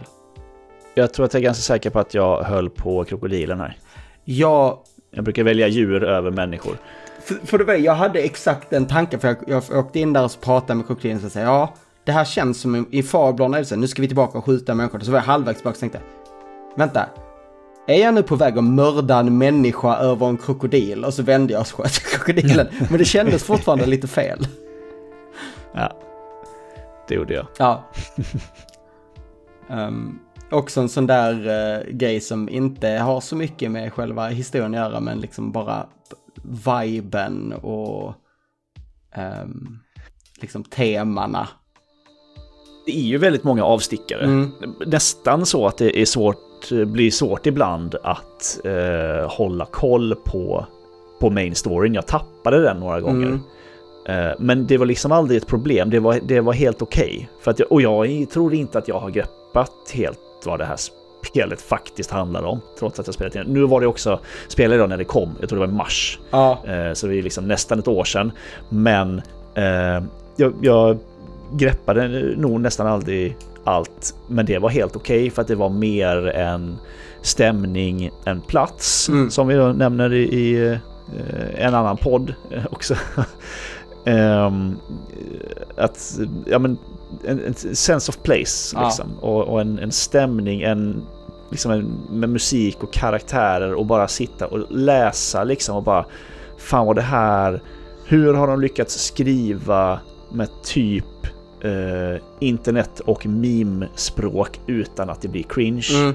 Jag 0.95 1.15
tror 1.15 1.27
att 1.27 1.35
jag 1.35 1.41
är 1.41 1.45
ganska 1.45 1.63
säker 1.63 1.91
på 1.91 1.99
att 1.99 2.15
jag 2.15 2.43
höll 2.43 2.71
på 2.71 3.05
krokodilen 3.05 3.61
här. 3.61 3.77
Jag... 4.25 4.79
Jag 5.13 5.25
brukar 5.25 5.45
välja 5.45 5.69
djur 5.69 6.05
över 6.05 6.31
människor. 6.31 6.77
För, 7.21 7.47
för 7.47 7.59
det 7.59 7.65
var, 7.65 7.75
jag 7.75 7.95
hade 7.95 8.21
exakt 8.21 8.71
den 8.71 8.87
tanken, 8.87 9.21
för 9.21 9.29
jag, 9.29 9.37
jag 9.47 9.79
åkte 9.79 10.01
in 10.01 10.13
där 10.13 10.25
och 10.25 10.41
pratade 10.41 10.75
med 10.75 10.87
krokodilen 10.87 11.25
och 11.25 11.33
sa 11.33 11.41
ja, 11.41 11.75
det 12.05 12.13
här 12.13 12.25
känns 12.25 12.61
som 12.61 12.87
i 12.91 13.03
fablerna, 13.03 13.65
nu 13.77 13.89
ska 13.89 14.03
vi 14.03 14.09
tillbaka 14.09 14.39
och 14.39 14.45
skjuta 14.45 14.75
människor. 14.75 15.01
Så 15.01 15.11
var 15.11 15.19
jag 15.19 15.25
halvvägs 15.25 15.59
tillbaka 15.59 15.75
och 15.75 15.81
tänkte, 15.81 16.01
vänta, 16.77 17.07
är 17.87 18.01
jag 18.01 18.15
nu 18.15 18.23
på 18.23 18.37
väg 18.37 18.59
att 18.59 18.65
mörda 18.65 19.19
en 19.19 19.39
människa 19.39 19.97
över 19.97 20.29
en 20.29 20.37
krokodil? 20.37 21.05
Och 21.05 21.15
så 21.15 21.23
vände 21.23 21.53
jag 21.53 21.61
och 21.61 21.67
sköt 21.67 21.93
krokodilen. 22.13 22.69
Men 22.89 22.99
det 22.99 23.05
kändes 23.05 23.43
fortfarande 23.43 23.87
lite 23.87 24.09
fel. 24.09 24.47
Ja, 25.75 25.93
det 27.09 27.15
gjorde 27.15 27.35
jag. 27.35 27.47
Ja. 27.59 27.85
um, 29.71 30.19
också 30.51 30.81
en 30.81 30.89
sån 30.89 31.07
där 31.07 31.49
uh, 31.49 31.93
grej 31.93 32.21
som 32.21 32.49
inte 32.49 32.89
har 32.89 33.21
så 33.21 33.37
mycket 33.37 33.71
med 33.71 33.93
själva 33.93 34.29
historien 34.29 34.75
att 34.75 34.81
göra, 34.81 35.01
men 35.01 35.21
liksom 35.21 35.53
bara 35.53 35.87
viben 36.43 37.53
och 37.53 38.15
um, 39.17 39.79
liksom 40.41 40.65
temana 40.65 41.49
det 42.87 42.99
är 42.99 43.03
ju 43.03 43.19
väldigt 43.19 43.45
många 43.45 43.65
avstickare. 43.65 44.25
Mm. 44.25 44.51
Nästan 44.87 45.47
så 45.47 45.67
att 45.67 45.79
det 45.79 46.01
är 46.01 46.05
svårt, 46.05 46.69
blir 46.87 47.11
svårt 47.11 47.47
ibland 47.47 47.95
att 48.03 48.61
eh, 48.65 49.31
hålla 49.31 49.65
koll 49.65 50.15
på, 50.25 50.67
på 51.21 51.31
main 51.31 51.55
storyn. 51.55 51.95
Jag 51.95 52.07
tappade 52.07 52.63
den 52.63 52.77
några 52.81 53.01
gånger. 53.01 53.27
Mm. 53.27 53.41
Men 54.39 54.67
det 54.67 54.79
var 54.79 54.87
liksom 54.87 55.13
aldrig 55.13 55.43
ett 55.43 55.47
problem, 55.47 55.91
det 55.91 56.01
var, 56.01 56.19
det 56.23 56.41
var 56.41 56.53
helt 56.53 56.83
okej. 56.83 57.29
Okay. 57.47 57.67
och 57.71 57.83
jag 57.83 58.31
tror 58.31 58.55
inte 58.55 58.79
att 58.79 58.89
jag 58.89 59.01
har 59.01 59.11
greppat 59.11 59.91
helt 59.93 60.19
vad 60.45 60.59
det 60.59 60.65
här 60.65 60.77
spelet 61.27 61.61
faktiskt 61.63 62.11
handlar 62.11 62.43
om. 62.43 62.61
Trots 62.79 63.01
att 63.01 63.07
jag 63.07 63.15
spelat 63.15 63.35
in. 63.35 63.43
Nu 63.43 63.63
var 63.63 63.81
det 63.81 63.87
också, 63.87 64.21
spelade 64.49 64.81
jag 64.81 64.89
när 64.89 64.97
det 64.97 65.05
kom, 65.05 65.37
jag 65.41 65.49
tror 65.49 65.61
det 65.61 65.67
var 65.67 65.73
i 65.73 65.77
mars. 65.77 66.19
Ja. 66.31 66.59
Eh, 66.67 66.93
så 66.93 67.07
det 67.07 67.17
är 67.17 67.23
liksom 67.23 67.49
nästan 67.49 67.79
ett 67.79 67.89
år 67.89 68.05
sedan. 68.05 68.33
Men 68.69 69.23
eh, 69.55 70.05
jag, 70.37 70.55
jag 70.61 70.99
greppade 71.53 72.09
nog 72.37 72.61
nästan 72.61 72.87
aldrig 72.87 73.37
allt, 73.65 74.15
men 74.29 74.47
det 74.47 74.59
var 74.59 74.69
helt 74.69 74.97
okej 74.97 75.19
okay 75.19 75.31
för 75.31 75.43
att 75.43 75.49
det 75.49 75.55
var 75.55 75.69
mer 75.69 76.27
en 76.27 76.79
stämning 77.23 78.11
än 78.25 78.41
plats, 78.41 79.09
mm. 79.09 79.31
som 79.31 79.49
vi 79.49 79.55
nämner 79.55 80.13
i, 80.13 80.23
i 80.23 80.71
uh, 80.71 80.79
en 81.55 81.75
annan 81.75 81.97
podd 81.97 82.35
uh, 82.53 82.67
också. 82.71 82.95
Um, 84.05 84.79
att, 85.77 86.19
ja 86.47 86.59
men, 86.59 86.79
en, 87.25 87.45
en 87.45 87.55
sense 87.55 88.11
of 88.11 88.19
place 88.23 88.77
ja. 88.77 88.85
liksom, 88.85 89.19
och, 89.21 89.45
och 89.45 89.61
en, 89.61 89.79
en, 89.79 89.93
stämning, 89.93 90.63
en 90.63 91.03
liksom 91.51 91.71
med, 91.71 91.85
med 92.11 92.29
musik 92.29 92.83
och 92.83 92.93
karaktärer 92.93 93.75
och 93.75 93.87
bara 93.87 94.09
sitta 94.09 94.47
och 94.47 94.73
läsa 94.73 95.45
liksom 95.45 95.77
och 95.77 95.83
bara 95.83 96.07
fan 96.59 96.87
vad 96.87 96.97
det 96.97 97.03
här, 97.03 97.63
hur 98.05 98.35
har 98.35 98.47
de 98.47 98.61
lyckats 98.61 99.05
skriva 99.05 100.01
med 100.33 100.49
typ 100.63 101.05
eh, 101.61 102.23
internet 102.39 103.01
och 103.01 103.27
meme-språk 103.27 104.61
utan 104.67 105.11
att 105.11 105.23
det 105.23 105.29
blir 105.29 105.43
cringe? 105.43 105.89
Mm. 105.95 106.15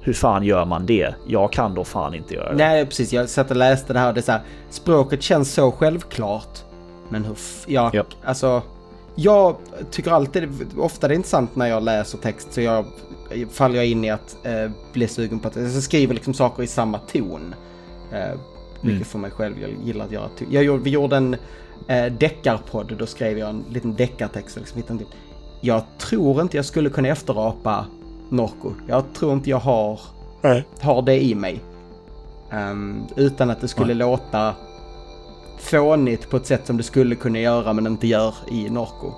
Hur 0.00 0.12
fan 0.12 0.42
gör 0.42 0.64
man 0.64 0.86
det? 0.86 1.14
Jag 1.26 1.52
kan 1.52 1.74
då 1.74 1.84
fan 1.84 2.14
inte 2.14 2.34
göra 2.34 2.50
det. 2.50 2.56
Nej, 2.56 2.86
precis. 2.86 3.12
Jag 3.12 3.28
satt 3.28 3.50
och 3.50 3.56
läste 3.56 3.92
det 3.92 3.98
här 3.98 4.08
och 4.08 4.14
det 4.14 4.20
är 4.20 4.22
så 4.22 4.32
här, 4.32 4.42
språket 4.70 5.22
känns 5.22 5.52
så 5.52 5.72
självklart. 5.72 6.67
Men 7.08 7.24
hur... 7.24 7.38
Ja, 7.66 7.92
alltså... 8.24 8.62
Jag 9.20 9.56
tycker 9.90 10.10
alltid, 10.10 10.48
ofta 10.78 11.08
det 11.08 11.14
är 11.14 11.16
intressant 11.16 11.56
när 11.56 11.66
jag 11.66 11.82
läser 11.82 12.18
text 12.18 12.52
så 12.52 12.60
jag 12.60 12.84
faller 13.50 13.76
jag 13.76 13.86
in 13.86 14.04
i 14.04 14.10
att 14.10 14.36
eh, 14.42 14.70
bli 14.92 15.08
sugen 15.08 15.38
på 15.38 15.48
att 15.48 15.56
jag 15.56 15.70
skriver 15.70 16.14
liksom 16.14 16.34
saker 16.34 16.62
i 16.62 16.66
samma 16.66 16.98
ton. 16.98 17.54
Eh, 18.12 18.38
mycket 18.80 18.96
Mm. 18.96 19.04
för 19.04 19.18
mig 19.18 19.30
själv, 19.30 19.60
jag 19.60 19.70
gillar 19.84 20.04
att 20.04 20.12
göra. 20.12 20.28
Jag 20.50 20.64
gjorde, 20.64 20.82
vi 20.82 20.90
gjorde 20.90 21.16
en 21.16 21.36
eh, 21.88 22.06
deckarpodd, 22.12 22.96
då 22.98 23.06
skrev 23.06 23.38
jag 23.38 23.50
en 23.50 23.64
liten 23.70 23.94
deckartext. 23.96 24.56
Liksom, 24.56 24.76
hittade 24.76 25.04
jag 25.60 25.82
tror 25.98 26.42
inte 26.42 26.56
jag 26.56 26.66
skulle 26.66 26.90
kunna 26.90 27.08
efterapa 27.08 27.86
Norco. 28.28 28.72
Jag 28.86 29.04
tror 29.18 29.32
inte 29.32 29.50
jag 29.50 29.58
har 29.58 30.00
Nej. 30.42 30.64
har 30.80 31.02
det 31.02 31.24
i 31.24 31.34
mig. 31.34 31.60
Ehm, 32.50 33.02
utan 33.16 33.50
att 33.50 33.60
det 33.60 33.68
skulle 33.68 33.94
låta 33.94 34.54
fånigt 35.58 36.30
på 36.30 36.36
ett 36.36 36.46
sätt 36.46 36.66
som 36.66 36.76
det 36.76 36.82
skulle 36.82 37.14
kunna 37.14 37.38
göra 37.38 37.72
men 37.72 37.86
inte 37.86 38.06
gör 38.06 38.34
i 38.50 38.70
Norco. 38.70 39.12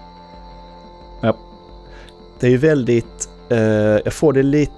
Det 2.40 2.46
är 2.46 2.50
ju 2.50 2.56
väldigt, 2.56 3.28
eh, 3.48 3.58
jag 4.04 4.12
får 4.12 4.32
det 4.32 4.42
lite, 4.42 4.72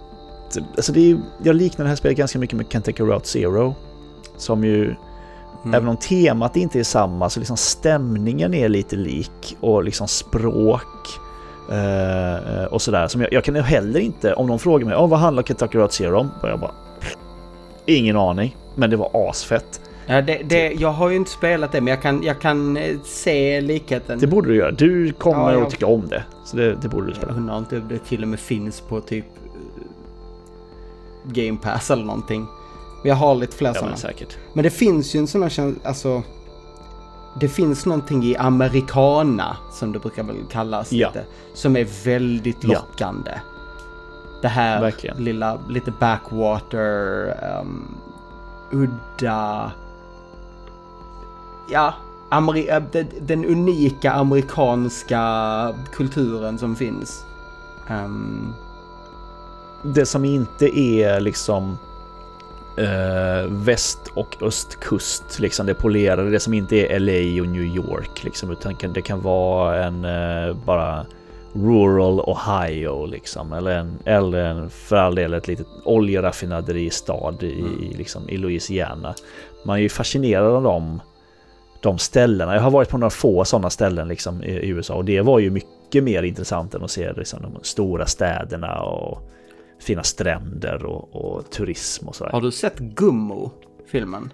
alltså 0.76 0.92
det 0.92 1.10
är, 1.10 1.18
jag 1.42 1.56
liknar 1.56 1.84
det 1.84 1.88
här 1.88 1.96
spelet 1.96 2.18
ganska 2.18 2.38
mycket 2.38 2.56
med 2.56 2.66
Kentucky 2.72 3.02
Route 3.02 3.28
Zero. 3.28 3.74
Som 4.36 4.64
ju, 4.64 4.94
Mm. 5.64 5.74
även 5.74 5.88
om 5.88 5.96
temat 5.96 6.56
inte 6.56 6.78
är 6.80 6.84
samma, 6.84 7.30
så 7.30 7.40
liksom 7.40 7.56
stämningen 7.56 8.54
är 8.54 8.68
lite 8.68 8.96
lik 8.96 9.56
och 9.60 9.84
liksom 9.84 10.08
språk 10.08 11.08
eh, 11.70 12.64
och 12.64 12.82
sådär. 12.82 13.08
Som 13.08 13.20
jag, 13.20 13.32
jag 13.32 13.44
kan 13.44 13.54
ju 13.54 13.60
heller 13.60 14.00
inte, 14.00 14.34
om 14.34 14.46
någon 14.46 14.58
frågar 14.58 14.86
mig, 14.86 14.96
oh, 14.96 15.08
vad 15.08 15.18
handlar 15.18 15.42
Kentucky 15.42 15.78
Route 15.78 15.94
Zero 15.94 16.18
om? 16.18 16.30
Och 16.42 16.48
jag 16.48 16.60
bara, 16.60 16.70
ingen 17.86 18.16
aning, 18.16 18.56
men 18.74 18.90
det 18.90 18.96
var 18.96 19.28
asfett. 19.30 19.80
Ja, 20.06 20.22
det, 20.22 20.42
det, 20.44 20.72
jag 20.72 20.92
har 20.92 21.08
ju 21.08 21.16
inte 21.16 21.30
spelat 21.30 21.72
det 21.72 21.80
men 21.80 21.90
jag 21.90 22.02
kan, 22.02 22.22
jag 22.22 22.40
kan 22.40 22.76
eh, 22.76 22.96
se 23.04 23.60
likheten. 23.60 24.18
Det 24.18 24.26
borde 24.26 24.48
du 24.48 24.56
göra, 24.56 24.70
du 24.70 25.12
kommer 25.12 25.40
Ja, 25.40 25.52
jag- 25.52 25.62
att 25.62 25.70
tycka 25.70 25.86
om 25.86 26.08
det. 26.08 26.24
Så 26.44 26.56
det, 26.56 26.74
det 26.74 26.88
borde 26.88 27.06
du 27.06 27.10
jag 27.10 27.16
spela. 27.16 27.32
undrar 27.32 27.58
inte 27.58 27.76
om 27.78 27.88
det 27.88 27.98
till 27.98 28.22
och 28.22 28.28
med 28.28 28.40
finns 28.40 28.80
på 28.80 29.00
typ 29.00 29.24
eh, 29.44 29.50
Game 31.32 31.58
Pass 31.62 31.90
eller 31.90 32.04
någonting. 32.04 32.46
Jag 33.04 33.14
har 33.14 33.34
lite 33.34 33.56
fler 33.56 33.68
Ja, 33.68 33.74
sådana. 33.74 33.90
men 33.90 33.98
säkert. 33.98 34.36
Men 34.52 34.64
det 34.64 34.70
finns 34.70 35.14
ju 35.14 35.18
en 35.18 35.26
sån 35.26 35.42
här 35.42 35.74
alltså... 35.84 36.22
Det 37.40 37.48
finns 37.48 37.86
någonting 37.86 38.22
i 38.24 38.36
americana, 38.36 39.56
som 39.72 39.92
det 39.92 39.98
brukar 39.98 40.22
väl 40.22 40.36
kallas 40.50 40.92
Ja. 40.92 41.08
lite, 41.08 41.24
som 41.54 41.76
är 41.76 41.86
väldigt 42.04 42.56
Ja. 42.64 42.68
lockande. 42.68 43.30
Det 44.42 44.48
här 44.48 44.80
Verkligen. 44.80 45.24
lilla, 45.24 45.58
lite 45.68 45.92
backwater, 46.00 47.26
um, 47.60 47.94
udda... 48.72 49.72
Ja, 51.68 51.94
äh, 52.30 52.82
den, 53.20 53.44
unika 53.44 54.12
amerikanska 54.12 55.74
kulturen 55.92 56.58
som 56.58 56.76
finns. 56.76 57.24
Ehm, 57.88 58.52
det 59.82 60.06
som 60.06 60.24
inte 60.24 60.78
är 60.78 61.20
liksom 61.20 61.78
eh, 62.78 63.50
väst 63.50 64.00
och 64.14 64.42
östkust, 64.42 65.38
liksom 65.38 65.66
det 65.66 65.74
polerade, 65.74 66.30
det 66.30 66.40
som 66.40 66.54
inte 66.54 66.76
är 66.76 67.00
LA 67.00 67.42
och 67.42 67.48
New 67.48 67.76
York, 67.76 68.24
liksom, 68.24 68.50
utan 68.50 68.74
det 68.92 69.02
kan 69.02 69.22
vara 69.22 69.84
en 69.84 70.04
eh, 70.04 70.56
bara 70.56 71.06
rural 71.52 72.20
Ohio 72.20 73.06
liksom, 73.06 73.52
eller 73.52 73.78
en, 73.78 73.98
eller 74.04 74.38
en 74.38 74.70
för 74.70 74.96
all 74.96 75.14
del 75.14 75.34
ett 75.34 75.48
litet 75.48 75.66
oljeraffinaderi-stad 75.84 77.42
i, 77.42 77.46
i, 77.46 77.94
liksom, 77.98 78.28
i 78.28 78.36
Louisiana. 78.36 79.14
Man 79.66 79.76
är 79.76 79.80
ju 79.80 79.88
fascinerad 79.88 80.52
av 80.52 80.62
dem 80.62 81.00
de 81.82 81.98
ställena. 81.98 82.54
Jag 82.54 82.62
har 82.62 82.70
varit 82.70 82.88
på 82.88 82.98
några 82.98 83.10
få 83.10 83.44
sådana 83.44 83.70
ställen 83.70 84.08
liksom, 84.08 84.42
i, 84.42 84.68
USA 84.68 84.94
och 84.94 85.04
det 85.04 85.20
var 85.20 85.38
ju 85.38 85.50
mycket 85.50 86.04
mer 86.04 86.22
intressant 86.22 86.74
än 86.74 86.82
att 86.82 86.90
se 86.90 87.12
liksom, 87.12 87.42
de 87.42 87.58
stora 87.62 88.06
städerna 88.06 88.82
och 88.82 89.30
fina 89.80 90.02
stränder 90.02 90.84
och, 90.84 91.16
och 91.16 91.50
turism 91.50 92.08
och 92.08 92.14
sådär. 92.14 92.32
har 92.32 92.40
du 92.40 92.50
sett 92.50 92.78
Gummo, 92.78 93.50
filmen? 93.86 94.32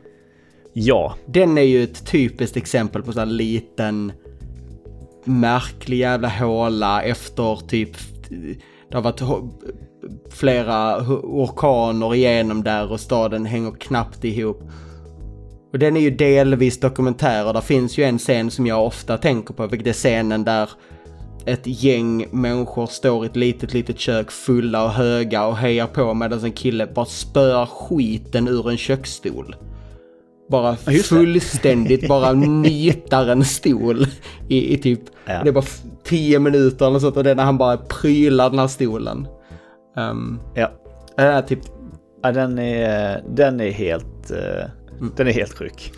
Ja, 0.73 1.15
Den 1.27 1.59
är 1.59 1.63
ju 1.63 1.83
ett 1.83 2.07
typiskt 2.07 2.57
exempel 2.57 3.03
på 3.03 3.13
här 3.13 3.27
liten 3.27 4.13
märklig 5.25 5.99
jävla 5.99 6.29
håla 6.29 7.03
efter 7.03 7.69
typ 7.69 7.97
det 8.91 8.95
har 8.97 9.03
varit 9.03 9.23
flera 10.31 10.97
orkaner 11.23 12.15
igenom 12.15 12.65
där 12.65 12.93
och 12.93 13.01
staden 13.01 13.47
hänger 13.47 13.71
knappt 13.71 14.25
ihop. 14.25 14.63
Och 15.73 15.79
den 15.79 15.97
är 15.97 16.01
ju 16.01 16.11
delvis 16.11 16.81
dokumentär 16.81 17.47
och 17.47 17.53
där 17.55 17.61
finns 17.61 17.99
ju 17.99 18.05
en 18.05 18.19
scen 18.19 18.51
som 18.51 18.67
jag 18.67 18.87
ofta 18.87 19.19
tänker 19.19 19.55
på, 19.55 19.67
vilket 19.67 19.89
är 19.89 19.93
scenen 19.93 20.45
där 20.45 20.71
ett 21.47 21.63
gäng 21.65 22.27
människor 22.31 22.87
står 22.87 23.25
i 23.25 23.29
ett 23.29 23.37
litet, 23.37 23.75
litet 23.75 23.99
kök 23.99 24.31
fulla 24.31 24.85
och 24.85 24.91
höga 24.91 25.47
och 25.47 25.57
hejar 25.57 25.87
på 25.87 26.15
medan 26.15 26.45
en 26.45 26.53
kille 26.53 26.87
bara 26.87 27.07
spöar 27.07 27.67
skiten 27.67 28.49
ur 28.49 28.71
en 28.71 28.77
köksstol. 28.77 29.57
Bara 30.51 30.77
fullständigt 30.77 32.09
bara 32.09 32.33
nitar 32.63 33.27
en 33.27 33.45
stol 33.45 34.07
i, 34.49 34.75
i 34.75 34.79
typ, 34.79 35.01
Ja. 35.27 35.43
det 35.43 35.49
är 35.49 35.53
bara 35.53 35.65
tio 36.05 36.39
minuter 36.39 36.87
eller 36.87 36.99
sånt 36.99 37.17
och 37.17 37.25
det 37.25 37.31
är 37.31 37.35
när 37.35 37.45
han 37.45 37.59
bara 37.59 37.77
prylar 37.77 38.51
den 38.51 38.59
här 38.59 38.67
stolen. 38.67 39.29
Um, 39.97 40.41
ja. 40.55 40.71
det 41.17 41.23
är 41.23 41.43
typ, 41.43 41.61
ja 42.23 42.33
den, 42.33 42.59
är, 42.59 43.23
den 43.29 43.61
är 43.61 43.71
helt 43.71 44.31
eh, 44.31 44.71
Mm. 45.01 45.13
den 45.17 45.27
är 45.29 45.33
helt 45.33 45.53
sjuk. 45.59 45.93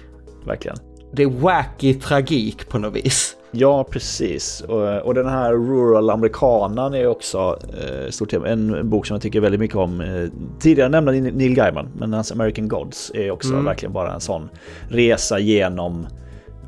Verkligen. 0.46 0.76
det 1.12 1.22
är 1.22 1.26
wacky 1.26 1.94
tragik 1.94 2.68
på 2.68 2.78
något 2.78 2.96
vis. 2.96 3.36
Ja, 3.52 3.84
precis. 3.90 4.60
Och, 4.60 4.98
och 4.98 5.14
den 5.14 5.28
här 5.28 5.52
Rural 5.52 6.10
Amerikanan 6.10 6.94
är 6.94 7.06
också 7.06 7.58
eh, 7.82 8.10
stort 8.10 8.30
tema. 8.30 8.46
En 8.48 8.90
bok 8.90 9.06
som 9.06 9.14
jag 9.14 9.22
tycker 9.22 9.40
väldigt 9.40 9.60
mycket 9.60 9.76
om. 9.76 10.00
Eh, 10.00 10.28
tidigare 10.60 10.88
nämnde 10.88 11.12
Neil 11.12 11.54
Gaiman, 11.54 11.88
men 11.98 12.12
hans 12.12 12.32
American 12.32 12.68
Gods 12.68 13.10
är 13.14 13.30
också 13.30 13.52
Mm. 13.52 13.64
verkligen 13.64 13.92
bara 13.92 14.12
en 14.14 14.20
sån 14.20 14.48
resa 14.88 15.38
genom 15.38 16.06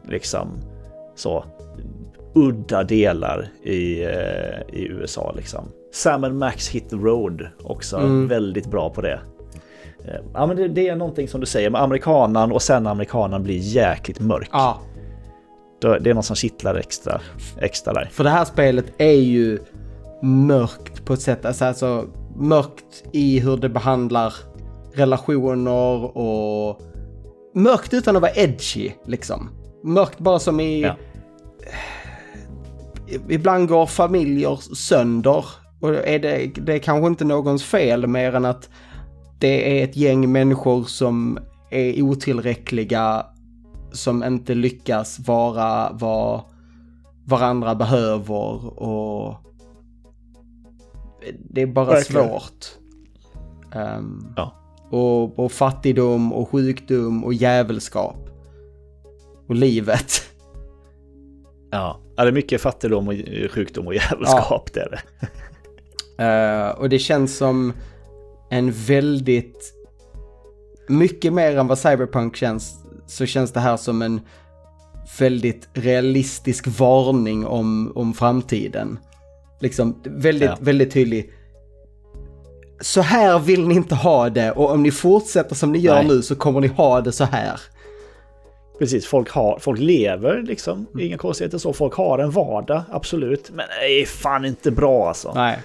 liksom 0.08 0.48
så 1.16 1.44
udda 2.34 2.82
delar 2.84 3.48
i, 3.62 4.02
eh, 4.04 4.78
i 4.80 4.86
USA 4.90 5.32
liksom. 5.36 5.64
Sam 5.92 6.38
Max 6.38 6.68
Hit 6.68 6.90
the 6.90 6.96
Road 6.96 7.46
också 7.62 7.96
Mm. 7.96 8.28
väldigt 8.28 8.70
bra 8.70 8.90
på 8.90 9.00
det. 9.00 9.20
Eh, 10.08 10.14
Ja 10.34 10.46
men 10.46 10.56
det, 10.56 10.68
det 10.68 10.88
är 10.88 10.96
någonting 10.96 11.28
som 11.28 11.40
du 11.40 11.46
säger 11.46 11.70
med 11.70 11.82
amerikanan 11.82 12.52
och 12.52 12.62
sen 12.62 12.86
amerikanan 12.86 13.42
blir 13.42 13.58
jäkligt 13.58 14.20
mörk. 14.20 14.48
Ja, 14.52 14.80
Det 15.80 16.10
är 16.10 16.14
något 16.14 16.24
som 16.24 16.36
kittlar 16.36 16.74
extra, 16.74 17.20
extra 17.58 17.92
där. 17.92 18.08
För 18.12 18.24
det 18.24 18.30
här 18.30 18.44
spelet 18.44 18.84
är 18.98 19.12
ju 19.12 19.58
mörkt 20.22 21.04
på 21.04 21.12
ett 21.12 21.20
sätt, 21.20 21.44
alltså, 21.44 21.64
alltså 21.64 22.06
mörkt 22.36 23.04
i 23.12 23.38
hur 23.40 23.56
det 23.56 23.68
behandlar 23.68 24.34
relationer 24.94 26.16
och 26.18 26.80
mörkt 27.54 27.94
utan 27.94 28.16
att 28.16 28.22
vara 28.22 28.32
edgy 28.34 28.90
liksom. 29.06 29.50
Mörkt 29.84 30.18
bara 30.18 30.38
som 30.38 30.60
i... 30.60 30.82
Ja. 30.82 30.94
Ibland 33.28 33.68
går 33.68 33.86
familjer 33.86 34.56
sönder 34.74 35.44
och 35.80 35.94
är 35.94 36.18
det, 36.18 36.50
det 36.56 36.74
är 36.74 36.78
kanske 36.78 37.06
inte 37.06 37.24
någons 37.24 37.64
fel 37.64 38.06
mer 38.06 38.34
än 38.34 38.44
att 38.44 38.68
det 39.42 39.80
är 39.80 39.84
ett 39.84 39.96
gäng 39.96 40.32
människor 40.32 40.84
som 40.84 41.38
är 41.70 42.02
otillräckliga 42.02 43.26
som 43.92 44.24
inte 44.24 44.54
lyckas 44.54 45.18
vara 45.18 45.92
vad 45.92 46.40
varandra 47.24 47.74
behöver 47.74 48.78
och 48.82 49.34
det 51.38 51.62
är 51.62 51.66
bara 51.66 51.86
Verkligen. 51.86 52.28
svårt. 52.28 52.66
Ehm, 53.74 54.26
Ja. 54.36 54.52
och, 54.90 55.38
och 55.38 55.52
fattigdom 55.52 56.32
och 56.32 56.48
sjukdom 56.48 57.24
och 57.24 57.34
jävelskap. 57.34 58.28
Och 59.48 59.54
livet. 59.54 60.12
Ja. 61.70 62.00
ja, 62.16 62.22
det 62.24 62.30
är 62.30 62.32
mycket 62.32 62.60
fattigdom 62.60 63.08
och 63.08 63.14
sjukdom 63.50 63.86
och 63.86 63.94
jävelskap 63.94 64.70
det 64.74 64.80
är 64.80 64.90
det. 64.90 65.02
Eh, 66.24 66.70
och 66.80 66.88
det 66.88 66.98
känns 66.98 67.36
som 67.36 67.72
en 68.52 68.72
väldigt... 68.72 69.74
Mycket 70.88 71.32
mer 71.32 71.56
än 71.58 71.66
vad 71.66 71.78
Cyberpunk 71.78 72.36
känns, 72.36 72.74
så 73.06 73.26
känns 73.26 73.52
det 73.52 73.60
här 73.60 73.76
som 73.76 74.02
en 74.02 74.20
väldigt 75.18 75.68
realistisk 75.74 76.66
varning 76.78 77.46
om, 77.46 77.92
om 77.94 78.14
framtiden. 78.14 78.98
Liksom 79.60 80.00
väldigt, 80.04 80.48
Ja. 80.48 80.56
väldigt 80.60 80.92
tydlig. 80.92 81.32
så 82.80 83.00
här 83.00 83.38
vill 83.38 83.68
ni 83.68 83.74
inte 83.74 83.94
ha 83.94 84.30
det 84.30 84.50
och 84.52 84.70
om 84.70 84.82
ni 84.82 84.90
fortsätter 84.90 85.54
som 85.54 85.72
ni 85.72 85.78
gör 85.78 85.94
Nej. 85.94 86.08
nu 86.08 86.22
så 86.22 86.34
kommer 86.36 86.60
ni 86.60 86.66
ha 86.66 87.00
det 87.00 87.12
så 87.12 87.24
här. 87.24 87.60
Precis, 88.78 89.06
folk, 89.06 89.30
har, 89.30 89.58
folk 89.58 89.80
lever 89.80 90.42
liksom. 90.42 90.86
Inga 91.00 91.18
konstigheter 91.18 91.58
så. 91.58 91.72
Folk 91.72 91.94
har 91.94 92.18
en 92.18 92.30
vardag, 92.30 92.82
absolut. 92.90 93.50
Men 93.50 93.66
det 93.80 94.02
är 94.02 94.06
fan 94.06 94.44
inte 94.44 94.70
bra 94.70 95.08
alltså. 95.08 95.32
Nej. 95.34 95.58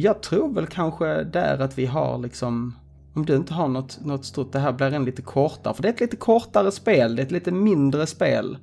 Jag 0.00 0.22
tror 0.22 0.54
väl 0.54 0.66
kanske 0.66 1.24
där 1.24 1.58
att 1.58 1.78
vi 1.78 1.86
har 1.86 2.18
liksom, 2.18 2.74
om 3.14 3.26
du 3.26 3.36
inte 3.36 3.54
har 3.54 3.68
något, 3.68 4.04
något 4.04 4.24
stort, 4.24 4.52
det 4.52 4.58
här 4.58 4.72
blir 4.72 4.92
en 4.92 5.04
lite 5.04 5.22
kortare, 5.22 5.74
för 5.74 5.82
det 5.82 5.88
är 5.88 5.92
ett 5.92 6.00
lite 6.00 6.16
kortare 6.16 6.70
spel, 6.70 7.16
det 7.16 7.22
är 7.22 7.26
ett 7.26 7.32
lite 7.32 7.52
mindre 7.52 8.06
spel. 8.06 8.58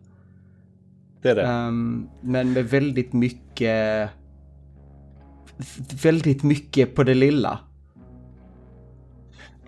Det 1.21 1.30
är 1.30 1.36
det. 1.36 1.43
Ehm, 1.43 2.10
men 2.21 2.54
med 2.54 2.65
väldigt 2.65 3.13
mycket, 3.13 4.10
väldigt 6.04 6.43
mycket 6.43 6.95
på 6.95 7.04
det 7.04 7.13
lilla. 7.13 7.60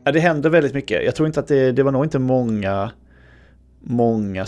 Ja, 0.04 0.12
det 0.12 0.20
händer 0.20 0.50
väldigt 0.50 0.74
mycket. 0.74 1.06
Jag 1.06 1.16
tror 1.16 1.28
inte 1.28 1.40
att 1.40 1.48
det, 1.48 1.72
det 1.72 1.84
var 1.84 1.92
nog 1.92 2.06
inte 2.06 2.20
många, 2.20 2.92
många 3.80 4.46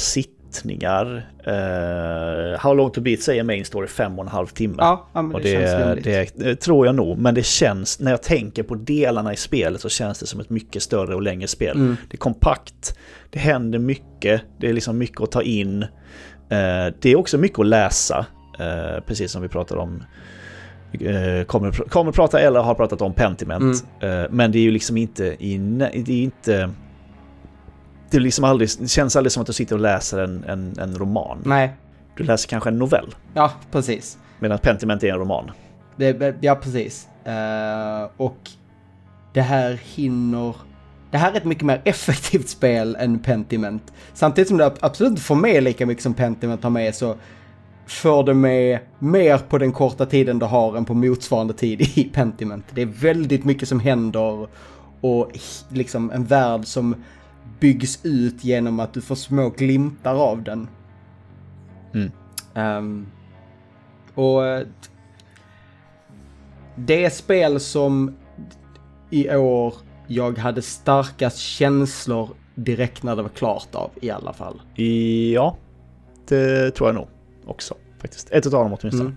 sittningar. 0.54 1.30
Uh, 1.48 2.60
How 2.60 2.74
long 2.74 2.92
to 2.92 3.02
beat 3.02 3.22
säger 3.22 3.44
main 3.44 3.66
story 3.66 3.88
fem 3.88 4.20
och 4.20 4.26
en 4.26 4.32
halv 4.32 4.48
timme. 4.48 4.76
Ja, 4.78 5.08
ja 5.14 5.22
men 5.22 5.36
och 5.36 5.42
det, 5.42 5.58
det, 5.58 5.68
känns 5.68 6.04
det, 6.04 6.46
det 6.46 6.56
tror 6.56 6.86
jag 6.86 6.96
nog, 6.96 7.18
men 7.18 7.36
det 7.36 7.46
känns, 7.46 8.00
när 8.00 8.12
jag 8.12 8.24
tänker 8.24 8.64
på 8.64 8.76
delarna 8.76 9.34
i 9.34 9.36
spelet 9.36 9.82
så 9.82 9.90
känns 9.90 10.20
det 10.20 10.26
som 10.26 10.40
ett 10.40 10.50
mycket 10.50 10.84
större 10.84 11.16
och 11.16 11.22
längre 11.22 11.48
spel. 11.48 11.78
Mm. 11.78 11.98
Det 12.10 12.16
är 12.16 12.18
kompakt, 12.18 12.98
det 13.30 13.40
händer 13.40 13.80
mycket, 13.80 14.42
det 14.60 14.70
är 14.70 14.74
liksom 14.74 14.98
mycket 14.98 15.22
att 15.22 15.32
ta 15.32 15.42
in. 15.42 15.84
Eh, 16.50 16.94
det 17.00 17.10
är 17.10 17.16
också 17.16 17.38
mycket 17.38 17.60
att 17.60 17.66
läsa, 17.66 18.26
eh, 18.60 19.04
precis 19.06 19.32
som 19.32 19.42
vi 19.42 19.48
pratade 19.48 19.82
om. 19.82 20.04
kommer, 21.48 21.90
kommer 21.90 22.12
prata 22.12 22.40
eller 22.40 22.60
har 22.60 22.76
pratat 22.76 23.02
om 23.02 23.14
Pentiment. 23.14 23.84
Mm. 24.02 24.28
Men 24.32 24.52
det 24.52 24.58
är 24.58 24.62
ju 24.62 24.72
liksom 24.72 24.98
inte 24.98 25.26
i, 25.26 25.58
det 26.06 26.14
är 26.14 26.24
inte... 26.24 26.70
Det, 28.12 28.20
liksom 28.20 28.44
aldrig, 28.44 28.70
det 28.80 28.88
känns 28.88 29.16
aldrig 29.16 29.32
som 29.32 29.42
att 29.42 29.48
du 29.48 29.54
sitter 29.54 29.76
och 29.76 29.82
läser 29.82 30.20
en, 30.20 30.44
en, 30.44 30.80
en 30.80 30.96
roman. 30.98 31.42
Nej, 31.46 31.74
Du 32.18 32.24
läser 32.24 32.50
kanske 32.50 32.70
en 32.70 32.80
novell, 32.80 33.16
ja 33.34 33.52
precis. 33.72 34.18
medan 34.40 34.58
Pentiment 34.60 35.04
är 35.04 35.08
en 35.14 35.20
roman. 35.20 35.52
Det, 35.96 36.36
ja, 36.42 36.56
precis. 36.56 37.08
Eh, 37.26 38.10
och 38.18 38.50
det 39.34 39.42
här 39.42 39.80
hinner... 39.84 40.56
Det 41.12 41.18
här 41.18 41.32
är 41.32 41.38
ett 41.38 41.46
mycket 41.46 41.64
mer 41.64 41.82
effektivt 41.86 42.50
spel 42.50 42.96
än 43.00 43.20
Pentiment. 43.20 43.94
Samtidigt 44.14 44.48
som 44.48 44.58
det 44.58 44.74
absolut 44.80 45.10
inte 45.10 45.22
får 45.22 45.36
med 45.36 45.64
lika 45.64 45.86
mycket 45.86 46.04
som 46.04 46.14
Pentiment 46.14 46.64
har 46.64 46.70
med 46.70 46.96
så 46.96 47.16
får 47.88 48.24
det 48.24 48.34
med 48.34 48.80
mer 49.00 49.38
på 49.38 49.58
den 49.58 49.72
korta 49.72 50.06
tiden 50.06 50.40
du 50.40 50.46
har 50.46 50.78
än 50.78 50.86
på 50.86 50.94
motsvarande 50.94 51.54
tid 51.54 51.82
i 51.82 52.04
Pentiment. 52.14 52.66
Det 52.74 52.82
är 52.82 52.86
väldigt 52.86 53.46
mycket 53.46 53.70
som 53.70 53.80
händer 53.80 54.48
och 55.02 55.32
liksom 55.70 56.12
en 56.12 56.26
värld 56.26 56.66
som 56.66 56.96
byggs 57.60 58.06
ut 58.06 58.44
genom 58.44 58.80
att 58.80 58.94
du 58.94 59.02
får 59.02 59.16
små 59.16 59.50
glimtar 59.50 60.16
av 60.16 60.44
den. 60.44 60.68
Mm. 61.94 62.12
Ehm, 62.54 63.08
och 64.16 64.46
eh, 64.46 64.68
det 66.76 67.10
spel 67.10 67.60
som 67.60 68.16
i 69.10 69.36
år 69.36 69.74
jag 70.08 70.38
hade 70.38 70.62
starkast 70.62 71.38
känslor 71.38 72.30
direkt 72.56 73.04
när 73.04 73.16
det 73.16 73.22
var 73.22 73.30
klart 73.30 73.76
av 73.76 73.92
i 74.02 74.10
alla 74.12 74.34
fall. 74.34 74.62
Ja, 75.34 75.58
det 76.28 76.72
tror 76.72 76.90
jag 76.90 76.96
nog 76.96 77.08
också 77.46 77.76
faktiskt. 77.98 78.32
Ett 78.32 78.46
av 78.46 78.52
dem 78.52 78.78
åtminstone. 78.82 79.10
Mm. 79.10 79.16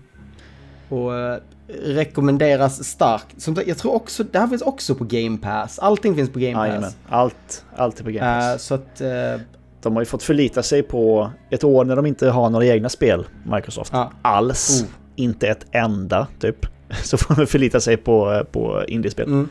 Och 0.89 1.15
eh, 1.15 1.39
rekommenderas 1.67 2.83
starkt. 2.83 3.41
Som 3.41 3.55
jag 3.67 3.77
tror 3.77 3.93
också, 3.93 4.23
det 4.23 4.39
här 4.39 4.47
finns 4.47 4.61
också 4.61 4.95
på 4.95 5.03
Game 5.03 5.37
Pass. 5.37 5.79
Allting 5.79 6.15
finns 6.15 6.29
på 6.29 6.39
Game 6.39 6.53
Pass. 6.55 6.67
Jajamän. 6.67 6.91
Allt, 7.09 7.65
allt 7.75 7.99
är 7.99 8.03
på 8.03 8.09
Game 8.11 8.25
Pass. 8.25 8.51
Eh, 8.53 8.57
så 8.57 8.73
att, 8.75 9.01
eh, 9.01 9.41
De 9.81 9.93
har 9.95 10.01
ju 10.01 10.05
fått 10.05 10.23
förlita 10.23 10.63
sig 10.63 10.83
på 10.83 11.31
ett 11.49 11.63
år 11.63 11.85
när 11.85 11.95
de 11.95 12.05
inte 12.05 12.29
har 12.29 12.49
några 12.49 12.65
egna 12.65 12.89
spel, 12.89 13.25
Microsoft. 13.45 13.93
Ja. 13.93 14.11
Alls. 14.21 14.81
Oh. 14.83 14.87
Inte 15.15 15.47
ett 15.47 15.65
enda, 15.71 16.27
typ. 16.39 16.65
Så 17.03 17.17
får 17.17 17.35
de 17.35 17.45
förlita 17.47 17.79
sig 17.79 17.97
på, 17.97 18.45
på 18.51 18.83
indiespel. 18.87 19.25
mm, 19.27 19.49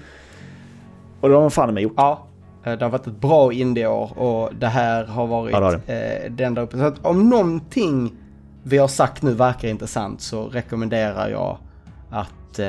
Och 1.20 1.29
det 1.29 1.35
har 1.35 1.42
de 1.42 1.51
fan 1.51 1.75
med 1.75 1.83
gjort. 1.83 1.92
ja. 1.96 2.27
eh, 2.64 2.72
Det 2.72 2.85
har 2.85 2.90
varit 2.90 3.07
ett 3.07 3.20
bra 3.20 3.53
indieår 3.53 4.18
och 4.18 4.55
det 4.55 4.66
här 4.66 5.05
har 5.05 5.27
varit 5.27 5.53
Ja, 5.53 5.61
det 5.61 5.66
har 5.66 6.25
eh, 6.25 6.31
den 6.31 6.55
där 6.55 6.62
uppe. 6.62 6.79
Så 6.79 6.85
att 6.85 7.07
om 7.07 7.29
någonting 7.31 8.12
vi 8.62 8.79
har 8.79 8.88
sagt 8.88 9.22
nu 9.22 9.35
verkar 9.35 9.68
intressant 9.68 10.20
så 10.20 10.44
rekommenderar 10.48 11.29
jag 11.29 11.59
att 12.12 12.59
eh, 12.59 12.66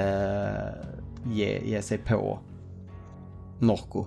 ge, 1.33 1.59
ge 1.65 1.81
sig 1.81 1.97
på 1.97 2.39
Norco. 3.59 4.05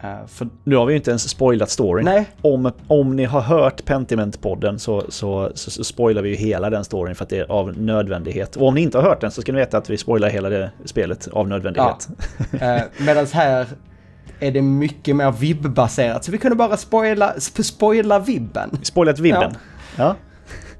Eh, 0.00 0.26
för 0.26 0.48
Nu 0.64 0.76
har 0.76 0.86
vi 0.86 0.92
ju 0.92 0.96
inte 0.96 1.10
ens 1.10 1.28
spoilat 1.30 1.70
storyn. 1.70 2.04
nej, 2.04 2.26
Om, 2.42 2.72
om 2.86 3.16
ni 3.16 3.24
har 3.24 3.40
hört 3.40 3.84
Pentiment-podden 3.84 4.78
så, 4.78 5.04
så, 5.08 5.50
så, 5.54 5.70
så 5.70 5.84
spoilar 5.84 6.22
vi 6.22 6.28
ju 6.28 6.34
hela 6.34 6.70
den 6.70 6.84
storyn 6.84 7.14
för 7.14 7.24
att 7.24 7.28
det 7.30 7.38
är 7.38 7.50
av 7.52 7.78
nödvändighet. 7.78 8.56
Och 8.56 8.66
om 8.68 8.74
ni 8.74 8.80
inte 8.80 8.98
har 8.98 9.04
hört 9.04 9.20
den 9.20 9.30
så 9.30 9.42
ska 9.42 9.52
ni 9.52 9.58
veta 9.58 9.78
att 9.78 9.90
vi 9.90 9.96
spoilar 9.98 10.28
hela 10.28 10.48
det 10.48 10.70
spelet 10.84 11.28
av 11.32 11.48
nödvändighet. 11.48 12.08
Eh, 12.60 12.80
Medan 13.06 13.26
här 13.26 13.66
är 14.40 14.52
det 14.52 14.62
mycket 14.62 15.16
mer 15.16 15.30
vibb-baserat. 15.32 16.24
Så 16.24 16.32
vi 16.32 16.38
kunde 16.38 16.56
bara 16.56 16.76
spoila, 16.76 17.32
sp- 17.34 17.62
spoila 17.62 18.18
vibben. 18.18 18.70
Spoilat 18.82 19.18
vibben. 19.18 19.52
Ja. 19.96 20.16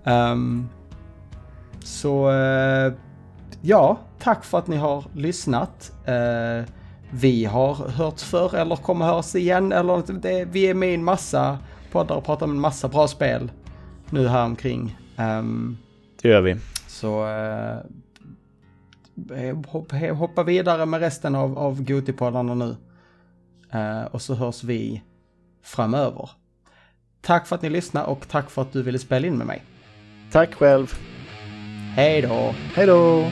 Ehm, 0.04 0.68
så 1.84 2.30
eh, 2.30 2.92
ja, 3.62 3.98
tack 4.18 4.44
för 4.44 4.58
att 4.58 4.66
ni 4.66 4.76
har 4.76 5.04
lyssnat. 5.14 5.92
Eh, 6.04 6.64
vi 7.10 7.44
har 7.44 7.74
hört 7.74 8.20
förr 8.20 8.54
eller 8.54 8.76
kommer 8.76 9.04
höras 9.06 9.34
igen. 9.34 9.72
Eller 9.72 10.12
det, 10.20 10.44
vi 10.44 10.64
är 10.64 10.74
med 10.74 10.90
i 10.90 10.94
en 10.94 11.04
massa 11.04 11.58
poddar 11.92 12.16
och 12.16 12.24
pratar 12.24 12.46
om 12.46 12.52
en 12.52 12.60
massa 12.60 12.88
bra 12.88 13.08
spel 13.08 13.50
nu 14.10 14.28
här 14.28 14.44
omkring. 14.44 14.98
Ehm, 15.16 15.76
Det 16.22 16.28
gör 16.28 16.40
vi. 16.40 16.56
så 16.86 17.26
eh, 17.28 17.76
hopp, 19.68 19.92
hoppa 20.18 20.42
vidare 20.42 20.86
med 20.86 21.00
resten 21.00 21.34
av, 21.34 21.58
av 21.58 21.82
Gotipoddarna 21.84 22.54
nu. 22.54 22.76
Eh, 23.72 24.02
och 24.04 24.22
så 24.22 24.34
hörs 24.34 24.64
vi 24.64 25.02
framöver. 25.62 26.30
Tack 27.20 27.46
för 27.46 27.56
att 27.56 27.62
ni 27.62 27.70
lyssnade 27.70 28.06
och 28.06 28.28
tack 28.28 28.50
för 28.50 28.62
att 28.62 28.72
du 28.72 28.82
ville 28.82 28.98
spela 28.98 29.26
in 29.26 29.38
med 29.38 29.46
mig. 29.46 29.62
Tack 30.32 30.54
själv. 30.54 30.94
Hej 31.96 32.22
då! 32.22 32.54
Hej 32.74 32.86
då! 32.86 33.24